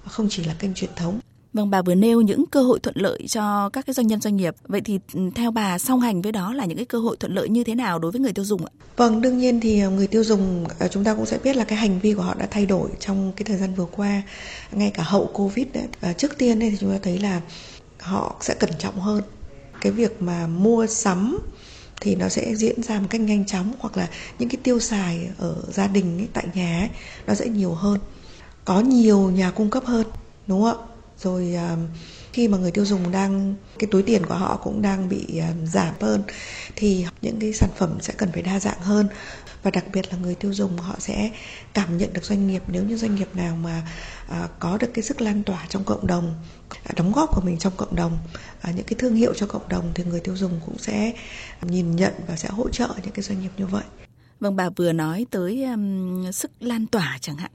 không 0.05 0.27
chỉ 0.29 0.43
là 0.43 0.53
kênh 0.59 0.73
truyền 0.73 0.91
thống 0.95 1.19
Vâng, 1.57 1.69
bà 1.69 1.81
vừa 1.81 1.95
nêu 1.95 2.21
những 2.21 2.45
cơ 2.45 2.61
hội 2.61 2.79
thuận 2.79 2.95
lợi 2.97 3.27
cho 3.27 3.69
các 3.69 3.85
cái 3.85 3.93
doanh 3.93 4.07
nhân 4.07 4.21
doanh 4.21 4.35
nghiệp. 4.37 4.55
Vậy 4.67 4.81
thì 4.81 4.99
ừ, 5.13 5.19
theo 5.35 5.51
bà 5.51 5.77
song 5.77 5.99
hành 5.99 6.21
với 6.21 6.31
đó 6.31 6.53
là 6.53 6.65
những 6.65 6.77
cái 6.77 6.85
cơ 6.85 6.99
hội 6.99 7.17
thuận 7.19 7.35
lợi 7.35 7.49
như 7.49 7.63
thế 7.63 7.75
nào 7.75 7.99
đối 7.99 8.11
với 8.11 8.21
người 8.21 8.33
tiêu 8.33 8.45
dùng 8.45 8.65
ạ? 8.65 8.71
Vâng, 8.97 9.21
đương 9.21 9.37
nhiên 9.37 9.59
thì 9.59 9.79
ờ, 9.79 9.89
người 9.89 10.07
tiêu 10.07 10.23
dùng 10.23 10.65
ờ, 10.79 10.87
chúng 10.87 11.03
ta 11.03 11.13
cũng 11.13 11.25
sẽ 11.25 11.37
biết 11.43 11.55
là 11.55 11.63
cái 11.63 11.77
hành 11.77 11.99
vi 11.99 12.13
của 12.13 12.21
họ 12.21 12.33
đã 12.33 12.47
thay 12.51 12.65
đổi 12.65 12.89
trong 12.99 13.31
cái 13.35 13.43
thời 13.43 13.57
gian 13.57 13.73
vừa 13.73 13.85
qua, 13.85 14.21
ngay 14.71 14.91
cả 14.93 15.03
hậu 15.03 15.29
Covid 15.33 15.67
đấy. 15.73 15.83
À, 16.01 16.13
trước 16.13 16.37
tiên 16.37 16.59
thì 16.59 16.77
chúng 16.79 16.91
ta 16.91 16.99
thấy 17.03 17.19
là 17.19 17.41
họ 17.99 18.35
sẽ 18.41 18.53
cẩn 18.53 18.69
trọng 18.79 18.99
hơn. 18.99 19.23
Cái 19.81 19.91
việc 19.91 20.21
mà 20.21 20.47
mua 20.47 20.87
sắm 20.87 21.37
thì 22.01 22.15
nó 22.15 22.29
sẽ 22.29 22.55
diễn 22.55 22.83
ra 22.83 22.99
một 22.99 23.07
cách 23.09 23.21
nhanh 23.21 23.45
chóng 23.45 23.73
hoặc 23.79 23.97
là 23.97 24.09
những 24.39 24.49
cái 24.49 24.57
tiêu 24.63 24.79
xài 24.79 25.29
ở 25.37 25.55
gia 25.71 25.87
đình 25.87 26.17
ấy, 26.17 26.27
tại 26.33 26.47
nhà 26.53 26.79
ấy, 26.79 26.89
nó 27.27 27.33
sẽ 27.33 27.47
nhiều 27.47 27.71
hơn. 27.71 27.99
Có 28.65 28.79
nhiều 28.79 29.31
nhà 29.31 29.51
cung 29.51 29.69
cấp 29.69 29.85
hơn, 29.85 30.07
đúng 30.47 30.63
không 30.63 30.87
ạ? 30.89 30.96
Rồi 31.19 31.55
à, 31.55 31.77
khi 32.33 32.47
mà 32.47 32.57
người 32.57 32.71
tiêu 32.71 32.85
dùng 32.85 33.11
đang 33.11 33.55
cái 33.79 33.87
túi 33.91 34.03
tiền 34.03 34.25
của 34.25 34.35
họ 34.35 34.59
cũng 34.63 34.81
đang 34.81 35.09
bị 35.09 35.37
à, 35.37 35.53
giảm 35.65 35.93
hơn 36.01 36.23
thì 36.75 37.05
những 37.21 37.39
cái 37.39 37.53
sản 37.53 37.69
phẩm 37.77 37.97
sẽ 38.01 38.13
cần 38.17 38.31
phải 38.31 38.41
đa 38.41 38.59
dạng 38.59 38.79
hơn. 38.81 39.07
Và 39.63 39.71
đặc 39.71 39.85
biệt 39.93 40.13
là 40.13 40.17
người 40.17 40.35
tiêu 40.35 40.53
dùng 40.53 40.77
họ 40.77 40.95
sẽ 40.99 41.31
cảm 41.73 41.97
nhận 41.97 42.13
được 42.13 42.23
doanh 42.23 42.47
nghiệp. 42.47 42.63
Nếu 42.67 42.83
như 42.83 42.97
doanh 42.97 43.15
nghiệp 43.15 43.35
nào 43.35 43.55
mà 43.55 43.81
à, 44.29 44.47
có 44.59 44.77
được 44.77 44.89
cái 44.93 45.03
sức 45.03 45.21
lan 45.21 45.43
tỏa 45.43 45.65
trong 45.69 45.83
cộng 45.83 46.07
đồng 46.07 46.35
đóng 46.95 47.11
góp 47.11 47.29
của 47.35 47.41
mình 47.45 47.57
trong 47.57 47.73
cộng 47.77 47.95
đồng 47.95 48.17
những 48.75 48.85
cái 48.85 48.95
thương 48.99 49.15
hiệu 49.15 49.33
cho 49.33 49.47
cộng 49.47 49.69
đồng 49.69 49.91
thì 49.95 50.03
người 50.03 50.19
tiêu 50.19 50.35
dùng 50.35 50.59
cũng 50.65 50.77
sẽ 50.77 51.13
nhìn 51.61 51.95
nhận 51.95 52.13
và 52.27 52.35
sẽ 52.35 52.49
hỗ 52.49 52.69
trợ 52.69 52.87
những 53.03 53.11
cái 53.13 53.23
doanh 53.23 53.41
nghiệp 53.41 53.51
như 53.57 53.65
vậy. 53.65 53.83
Vâng, 54.39 54.55
bà 54.55 54.69
vừa 54.69 54.93
nói 54.93 55.25
tới 55.31 55.63
um, 55.63 56.31
sức 56.31 56.51
lan 56.59 56.87
tỏa 56.87 57.17
chẳng 57.21 57.37
hạn 57.37 57.51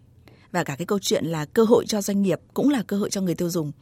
và 0.53 0.65
cả 0.65 0.77
cái 0.79 0.87
câu 0.87 0.99
chuyện 0.99 1.25
là 1.25 1.45
cơ 1.45 1.65
hội 1.65 1.85
cho 1.87 2.03
doanh 2.03 2.23
nghiệp 2.23 2.41
cũng 2.55 2.71
là 2.71 2.83
cơ 2.87 2.97
hội 2.97 3.11
cho 3.11 3.21
người 3.21 3.35
tiêu 3.35 3.51
dùng. 3.51 3.73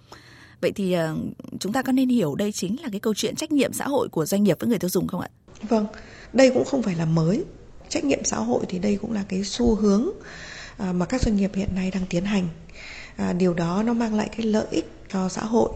Vậy 0.60 0.72
thì 0.72 0.92
ờ, 0.92 1.16
chúng 1.60 1.72
ta 1.72 1.82
có 1.82 1.92
nên 1.92 2.08
hiểu 2.08 2.34
đây 2.34 2.52
chính 2.52 2.82
là 2.82 2.88
cái 2.92 3.00
câu 3.00 3.14
chuyện 3.14 3.36
trách 3.36 3.52
nhiệm 3.52 3.72
xã 3.72 3.84
hội 3.88 4.08
của 4.08 4.26
doanh 4.26 4.44
nghiệp 4.44 4.56
với 4.60 4.68
người 4.68 4.78
tiêu 4.78 4.90
dùng 4.90 5.06
không 5.06 5.20
ạ? 5.20 5.28
Vâng, 5.62 5.86
đây 6.32 6.50
cũng 6.54 6.64
không 6.64 6.82
phải 6.82 6.94
là 6.94 7.04
mới. 7.04 7.44
Trách 7.88 8.04
nhiệm 8.04 8.24
xã 8.24 8.36
hội 8.36 8.64
thì 8.68 8.78
đây 8.78 8.98
cũng 9.02 9.12
là 9.12 9.24
cái 9.28 9.44
xu 9.44 9.74
hướng 9.74 10.10
ờ, 10.76 10.92
mà 10.92 11.06
các 11.06 11.22
doanh 11.22 11.36
nghiệp 11.36 11.50
hiện 11.54 11.74
nay 11.74 11.90
đang 11.90 12.06
tiến 12.08 12.24
hành. 12.24 12.48
À, 13.16 13.32
điều 13.32 13.54
đó 13.54 13.82
nó 13.82 13.92
mang 13.92 14.14
lại 14.14 14.28
cái 14.36 14.46
lợi 14.46 14.66
ích 14.70 14.90
cho 15.12 15.28
xã 15.28 15.44
hội 15.44 15.70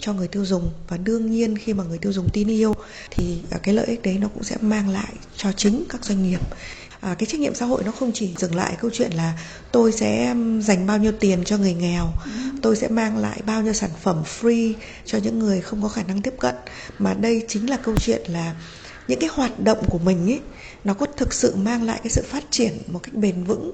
cho 0.00 0.12
người 0.12 0.28
tiêu 0.28 0.44
dùng 0.44 0.70
và 0.88 0.96
đương 0.96 1.30
nhiên 1.30 1.58
khi 1.58 1.74
mà 1.74 1.84
người 1.84 1.98
tiêu 1.98 2.12
dùng 2.12 2.28
tin 2.32 2.48
yêu 2.48 2.74
thì 3.10 3.38
ờ, 3.50 3.58
cái 3.62 3.74
lợi 3.74 3.86
ích 3.86 4.02
đấy 4.02 4.18
nó 4.20 4.28
cũng 4.28 4.42
sẽ 4.42 4.56
mang 4.60 4.88
lại 4.88 5.12
cho 5.36 5.52
chính 5.52 5.84
các 5.88 6.04
doanh 6.04 6.22
nghiệp 6.22 6.40
à, 7.06 7.14
cái 7.14 7.26
trách 7.26 7.40
nhiệm 7.40 7.54
xã 7.54 7.66
hội 7.66 7.82
nó 7.84 7.92
không 7.92 8.12
chỉ 8.12 8.34
dừng 8.38 8.54
lại 8.54 8.76
câu 8.80 8.90
chuyện 8.94 9.12
là 9.12 9.38
tôi 9.72 9.92
sẽ 9.92 10.34
dành 10.60 10.86
bao 10.86 10.98
nhiêu 10.98 11.12
tiền 11.20 11.44
cho 11.44 11.58
người 11.58 11.74
nghèo 11.74 12.08
tôi 12.62 12.76
sẽ 12.76 12.88
mang 12.88 13.18
lại 13.18 13.40
bao 13.46 13.62
nhiêu 13.62 13.72
sản 13.72 13.90
phẩm 14.02 14.22
free 14.40 14.72
cho 15.04 15.18
những 15.18 15.38
người 15.38 15.60
không 15.60 15.82
có 15.82 15.88
khả 15.88 16.02
năng 16.02 16.22
tiếp 16.22 16.34
cận 16.38 16.54
mà 16.98 17.14
đây 17.14 17.44
chính 17.48 17.70
là 17.70 17.76
câu 17.76 17.94
chuyện 18.00 18.22
là 18.28 18.54
những 19.08 19.18
cái 19.20 19.30
hoạt 19.32 19.60
động 19.60 19.78
của 19.88 19.98
mình 19.98 20.30
ấy 20.30 20.40
nó 20.84 20.94
có 20.94 21.06
thực 21.06 21.34
sự 21.34 21.56
mang 21.56 21.82
lại 21.82 22.00
cái 22.02 22.10
sự 22.10 22.22
phát 22.26 22.44
triển 22.50 22.78
một 22.86 23.00
cách 23.02 23.14
bền 23.14 23.44
vững 23.44 23.72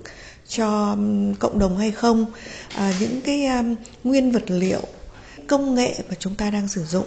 cho 0.49 0.97
cộng 1.39 1.59
đồng 1.59 1.79
hay 1.79 1.91
không? 1.91 2.27
À, 2.75 2.93
những 3.01 3.21
cái 3.21 3.47
um, 3.47 3.75
nguyên 4.05 4.33
vật 4.33 4.45
liệu 4.47 4.83
công 5.47 5.75
nghệ 5.75 5.95
mà 6.09 6.15
chúng 6.19 6.35
ta 6.35 6.51
đang 6.51 6.69
sử 6.69 6.85
dụng 6.85 7.07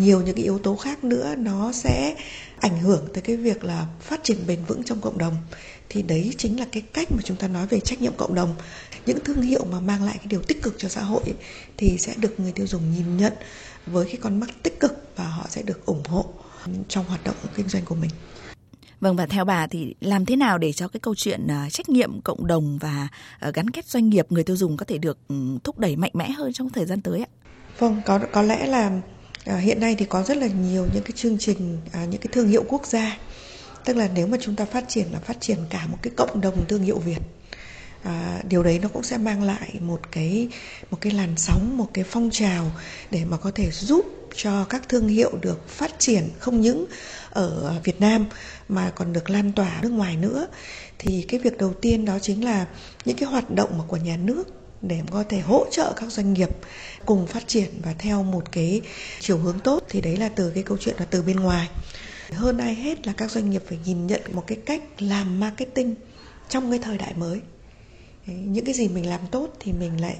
nhiều 0.00 0.22
những 0.22 0.34
cái 0.34 0.44
yếu 0.44 0.58
tố 0.58 0.76
khác 0.76 1.04
nữa 1.04 1.34
nó 1.38 1.72
sẽ 1.72 2.16
ảnh 2.60 2.80
hưởng 2.80 3.06
tới 3.14 3.22
cái 3.22 3.36
việc 3.36 3.64
là 3.64 3.86
phát 4.00 4.20
triển 4.24 4.38
bền 4.46 4.64
vững 4.64 4.82
trong 4.84 5.00
cộng 5.00 5.18
đồng. 5.18 5.36
Thì 5.88 6.02
đấy 6.02 6.34
chính 6.38 6.60
là 6.60 6.66
cái 6.72 6.82
cách 6.82 7.12
mà 7.12 7.22
chúng 7.24 7.36
ta 7.36 7.48
nói 7.48 7.66
về 7.66 7.80
trách 7.80 8.02
nhiệm 8.02 8.12
cộng 8.16 8.34
đồng. 8.34 8.54
Những 9.06 9.18
thương 9.24 9.42
hiệu 9.42 9.64
mà 9.64 9.80
mang 9.80 10.04
lại 10.04 10.14
cái 10.18 10.26
điều 10.26 10.42
tích 10.42 10.62
cực 10.62 10.74
cho 10.78 10.88
xã 10.88 11.02
hội 11.02 11.22
thì 11.76 11.98
sẽ 11.98 12.14
được 12.16 12.40
người 12.40 12.52
tiêu 12.52 12.66
dùng 12.66 12.82
nhìn 12.96 13.16
nhận 13.16 13.32
với 13.86 14.06
cái 14.06 14.16
con 14.16 14.40
mắt 14.40 14.50
tích 14.62 14.80
cực 14.80 15.10
và 15.16 15.24
họ 15.24 15.46
sẽ 15.48 15.62
được 15.62 15.86
ủng 15.86 16.02
hộ 16.08 16.24
trong 16.88 17.04
hoạt 17.04 17.24
động 17.24 17.36
kinh 17.56 17.68
doanh 17.68 17.84
của 17.84 17.94
mình. 17.94 18.10
Vâng 19.00 19.16
và 19.16 19.26
theo 19.26 19.44
bà 19.44 19.66
thì 19.66 19.94
làm 20.00 20.26
thế 20.26 20.36
nào 20.36 20.58
để 20.58 20.72
cho 20.72 20.88
cái 20.88 21.00
câu 21.00 21.14
chuyện 21.14 21.46
uh, 21.46 21.72
trách 21.72 21.88
nhiệm 21.88 22.20
cộng 22.20 22.46
đồng 22.46 22.78
và 22.78 23.08
uh, 23.48 23.54
gắn 23.54 23.70
kết 23.70 23.86
doanh 23.86 24.08
nghiệp 24.08 24.26
người 24.32 24.44
tiêu 24.44 24.56
dùng 24.56 24.76
có 24.76 24.84
thể 24.84 24.98
được 24.98 25.18
um, 25.28 25.58
thúc 25.58 25.78
đẩy 25.78 25.96
mạnh 25.96 26.10
mẽ 26.14 26.30
hơn 26.30 26.52
trong 26.52 26.70
thời 26.70 26.86
gian 26.86 27.00
tới 27.00 27.20
ạ? 27.20 27.30
Vâng, 27.78 28.00
có 28.06 28.20
có 28.32 28.42
lẽ 28.42 28.66
là 28.66 29.00
À, 29.44 29.56
hiện 29.56 29.80
nay 29.80 29.96
thì 29.98 30.04
có 30.04 30.22
rất 30.22 30.36
là 30.36 30.46
nhiều 30.46 30.86
những 30.94 31.02
cái 31.02 31.12
chương 31.16 31.38
trình 31.38 31.78
à, 31.92 32.04
những 32.04 32.20
cái 32.20 32.28
thương 32.32 32.48
hiệu 32.48 32.64
quốc 32.68 32.86
gia. 32.86 33.18
Tức 33.84 33.96
là 33.96 34.08
nếu 34.14 34.26
mà 34.26 34.38
chúng 34.40 34.56
ta 34.56 34.64
phát 34.64 34.84
triển 34.88 35.06
là 35.12 35.18
phát 35.18 35.40
triển 35.40 35.58
cả 35.70 35.86
một 35.86 35.98
cái 36.02 36.12
cộng 36.16 36.40
đồng 36.40 36.66
thương 36.68 36.82
hiệu 36.82 36.98
Việt. 36.98 37.18
À, 38.02 38.42
điều 38.48 38.62
đấy 38.62 38.78
nó 38.82 38.88
cũng 38.88 39.02
sẽ 39.02 39.18
mang 39.18 39.42
lại 39.42 39.74
một 39.80 40.00
cái 40.12 40.48
một 40.90 40.98
cái 41.00 41.12
làn 41.12 41.34
sóng 41.36 41.76
một 41.76 41.88
cái 41.94 42.04
phong 42.04 42.30
trào 42.30 42.70
để 43.10 43.24
mà 43.24 43.36
có 43.36 43.50
thể 43.54 43.70
giúp 43.70 44.06
cho 44.34 44.64
các 44.64 44.88
thương 44.88 45.08
hiệu 45.08 45.30
được 45.40 45.68
phát 45.68 45.92
triển 45.98 46.28
không 46.38 46.60
những 46.60 46.86
ở 47.30 47.80
Việt 47.84 48.00
Nam 48.00 48.26
mà 48.68 48.92
còn 48.94 49.12
được 49.12 49.30
lan 49.30 49.52
tỏa 49.52 49.78
nước 49.82 49.92
ngoài 49.92 50.16
nữa. 50.16 50.46
Thì 50.98 51.24
cái 51.28 51.40
việc 51.40 51.58
đầu 51.58 51.74
tiên 51.80 52.04
đó 52.04 52.18
chính 52.18 52.44
là 52.44 52.66
những 53.04 53.16
cái 53.16 53.28
hoạt 53.28 53.50
động 53.50 53.78
mà 53.78 53.84
của 53.88 53.96
nhà 53.96 54.16
nước 54.16 54.59
để 54.82 55.00
có 55.10 55.24
thể 55.28 55.40
hỗ 55.40 55.66
trợ 55.70 55.92
các 55.96 56.12
doanh 56.12 56.32
nghiệp 56.32 56.48
cùng 57.06 57.26
phát 57.26 57.48
triển 57.48 57.70
và 57.82 57.94
theo 57.98 58.22
một 58.22 58.52
cái 58.52 58.80
chiều 59.20 59.38
hướng 59.38 59.58
tốt 59.58 59.84
thì 59.88 60.00
đấy 60.00 60.16
là 60.16 60.28
từ 60.28 60.50
cái 60.50 60.62
câu 60.62 60.78
chuyện 60.80 60.96
là 60.98 61.04
từ 61.04 61.22
bên 61.22 61.36
ngoài. 61.36 61.68
Hơn 62.32 62.58
ai 62.58 62.74
hết 62.74 63.06
là 63.06 63.12
các 63.12 63.30
doanh 63.30 63.50
nghiệp 63.50 63.62
phải 63.68 63.78
nhìn 63.84 64.06
nhận 64.06 64.20
một 64.32 64.44
cái 64.46 64.58
cách 64.66 64.82
làm 64.98 65.40
marketing 65.40 65.94
trong 66.48 66.70
cái 66.70 66.78
thời 66.78 66.98
đại 66.98 67.14
mới. 67.14 67.40
Những 68.26 68.64
cái 68.64 68.74
gì 68.74 68.88
mình 68.88 69.08
làm 69.08 69.20
tốt 69.30 69.48
thì 69.60 69.72
mình 69.72 70.00
lại 70.00 70.16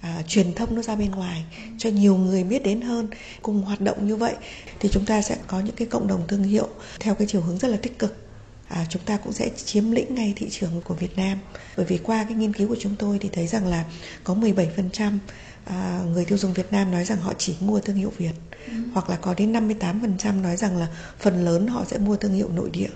à, 0.00 0.22
truyền 0.28 0.54
thông 0.54 0.74
nó 0.74 0.82
ra 0.82 0.96
bên 0.96 1.10
ngoài 1.10 1.44
cho 1.78 1.90
nhiều 1.90 2.16
người 2.16 2.44
biết 2.44 2.62
đến 2.62 2.80
hơn. 2.80 3.08
Cùng 3.42 3.62
hoạt 3.62 3.80
động 3.80 4.06
như 4.06 4.16
vậy 4.16 4.34
thì 4.80 4.88
chúng 4.92 5.06
ta 5.06 5.22
sẽ 5.22 5.36
có 5.46 5.60
những 5.60 5.76
cái 5.76 5.86
cộng 5.86 6.06
đồng 6.06 6.26
thương 6.28 6.42
hiệu 6.42 6.68
theo 7.00 7.14
cái 7.14 7.26
chiều 7.30 7.40
hướng 7.40 7.58
rất 7.58 7.68
là 7.68 7.76
tích 7.76 7.98
cực 7.98 8.23
à, 8.68 8.86
chúng 8.88 9.02
ta 9.02 9.16
cũng 9.16 9.32
sẽ 9.32 9.50
chiếm 9.64 9.90
lĩnh 9.90 10.14
ngay 10.14 10.32
thị 10.36 10.48
trường 10.50 10.80
của 10.84 10.94
Việt 10.94 11.16
Nam. 11.16 11.38
Bởi 11.76 11.86
vì 11.86 11.98
qua 11.98 12.24
cái 12.24 12.34
nghiên 12.34 12.52
cứu 12.52 12.68
của 12.68 12.76
chúng 12.80 12.96
tôi 12.98 13.18
thì 13.18 13.28
thấy 13.32 13.46
rằng 13.46 13.66
là 13.66 13.84
có 14.24 14.34
17% 14.34 15.18
à, 15.64 16.00
người 16.12 16.24
tiêu 16.24 16.38
dùng 16.38 16.52
Việt 16.52 16.72
Nam 16.72 16.90
nói 16.90 17.04
rằng 17.04 17.18
họ 17.18 17.32
chỉ 17.38 17.54
mua 17.60 17.80
thương 17.80 17.96
hiệu 17.96 18.12
Việt 18.16 18.32
ừ. 18.66 18.72
hoặc 18.92 19.10
là 19.10 19.16
có 19.16 19.34
đến 19.34 19.52
58% 19.52 20.42
nói 20.42 20.56
rằng 20.56 20.76
là 20.76 20.86
phần 21.18 21.44
lớn 21.44 21.66
họ 21.66 21.84
sẽ 21.84 21.98
mua 21.98 22.16
thương 22.16 22.32
hiệu 22.32 22.48
nội 22.48 22.70
địa. 22.70 22.90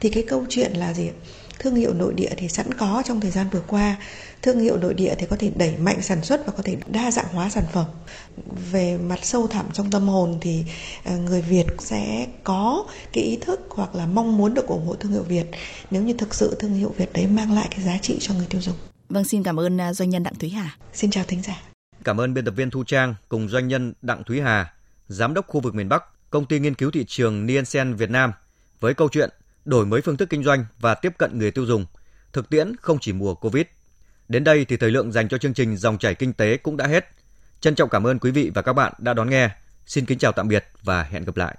Thì 0.00 0.10
cái 0.10 0.24
câu 0.28 0.44
chuyện 0.48 0.72
là 0.72 0.94
gì 0.94 1.10
thương 1.62 1.74
hiệu 1.74 1.94
nội 1.94 2.14
địa 2.14 2.30
thì 2.36 2.48
sẵn 2.48 2.74
có 2.74 3.02
trong 3.06 3.20
thời 3.20 3.30
gian 3.30 3.46
vừa 3.52 3.62
qua 3.66 3.96
thương 4.42 4.60
hiệu 4.60 4.76
nội 4.76 4.94
địa 4.94 5.14
thì 5.18 5.26
có 5.26 5.36
thể 5.36 5.50
đẩy 5.56 5.76
mạnh 5.76 6.02
sản 6.02 6.24
xuất 6.24 6.46
và 6.46 6.52
có 6.56 6.62
thể 6.62 6.76
đa 6.86 7.10
dạng 7.10 7.26
hóa 7.32 7.50
sản 7.50 7.64
phẩm 7.72 7.86
về 8.70 8.98
mặt 8.98 9.18
sâu 9.22 9.46
thẳm 9.46 9.66
trong 9.72 9.90
tâm 9.90 10.08
hồn 10.08 10.38
thì 10.40 10.64
ờ, 11.04 11.18
người 11.18 11.42
Việt 11.42 11.66
sẽ 11.78 12.26
có 12.44 12.84
cái 13.12 13.24
ý 13.24 13.36
thức 13.36 13.60
hoặc 13.70 13.94
là 13.94 14.06
mong 14.06 14.36
muốn 14.36 14.54
được 14.54 14.66
ủng 14.66 14.86
hộ 14.86 14.94
thương 14.94 15.12
hiệu 15.12 15.22
Việt 15.22 15.46
nếu 15.90 16.02
như 16.02 16.12
thực 16.12 16.34
sự 16.34 16.56
thương 16.58 16.74
hiệu 16.74 16.94
Việt 16.98 17.12
đấy 17.12 17.26
mang 17.26 17.52
lại 17.52 17.68
cái 17.70 17.80
giá 17.84 17.98
trị 18.02 18.16
cho 18.20 18.34
người 18.34 18.46
tiêu 18.50 18.60
dùng. 18.60 18.76
Vâng, 19.08 19.24
xin 19.24 19.42
cảm 19.42 19.60
ơn 19.60 19.80
à, 19.80 19.92
doanh 19.92 20.10
nhân 20.10 20.22
Đặng 20.22 20.34
Thúy 20.34 20.50
Hà. 20.50 20.76
Xin 20.92 21.10
chào 21.10 21.24
thính 21.24 21.42
giả. 21.42 21.62
Cảm 22.04 22.20
ơn 22.20 22.34
biên 22.34 22.44
tập 22.44 22.54
viên 22.56 22.70
Thu 22.70 22.84
Trang 22.84 23.14
cùng 23.28 23.48
doanh 23.48 23.68
nhân 23.68 23.92
Đặng 24.02 24.24
Thúy 24.24 24.40
Hà, 24.40 24.72
giám 25.08 25.34
đốc 25.34 25.46
khu 25.46 25.60
vực 25.60 25.74
miền 25.74 25.88
Bắc, 25.88 26.02
công 26.30 26.46
ty 26.46 26.58
nghiên 26.58 26.74
cứu 26.74 26.90
thị 26.90 27.04
trường 27.08 27.46
Nielsen 27.46 27.94
Việt 27.94 28.10
Nam 28.10 28.32
với 28.80 28.94
câu 28.94 29.08
chuyện 29.12 29.30
đổi 29.64 29.86
mới 29.86 30.00
phương 30.00 30.16
thức 30.16 30.30
kinh 30.30 30.44
doanh 30.44 30.64
và 30.80 30.94
tiếp 30.94 31.12
cận 31.18 31.38
người 31.38 31.50
tiêu 31.50 31.66
dùng. 31.66 31.86
Thực 32.32 32.48
tiễn 32.48 32.76
không 32.80 32.98
chỉ 33.00 33.12
mùa 33.12 33.34
Covid. 33.34 33.64
Đến 34.28 34.44
đây 34.44 34.64
thì 34.64 34.76
thời 34.76 34.90
lượng 34.90 35.12
dành 35.12 35.28
cho 35.28 35.38
chương 35.38 35.54
trình 35.54 35.76
Dòng 35.76 35.98
chảy 35.98 36.14
kinh 36.14 36.32
tế 36.32 36.56
cũng 36.56 36.76
đã 36.76 36.86
hết. 36.86 37.08
Trân 37.60 37.74
trọng 37.74 37.88
cảm 37.88 38.06
ơn 38.06 38.18
quý 38.18 38.30
vị 38.30 38.50
và 38.54 38.62
các 38.62 38.72
bạn 38.72 38.92
đã 38.98 39.14
đón 39.14 39.30
nghe. 39.30 39.50
Xin 39.86 40.06
kính 40.06 40.18
chào 40.18 40.32
tạm 40.32 40.48
biệt 40.48 40.64
và 40.82 41.02
hẹn 41.02 41.24
gặp 41.24 41.36
lại. 41.36 41.56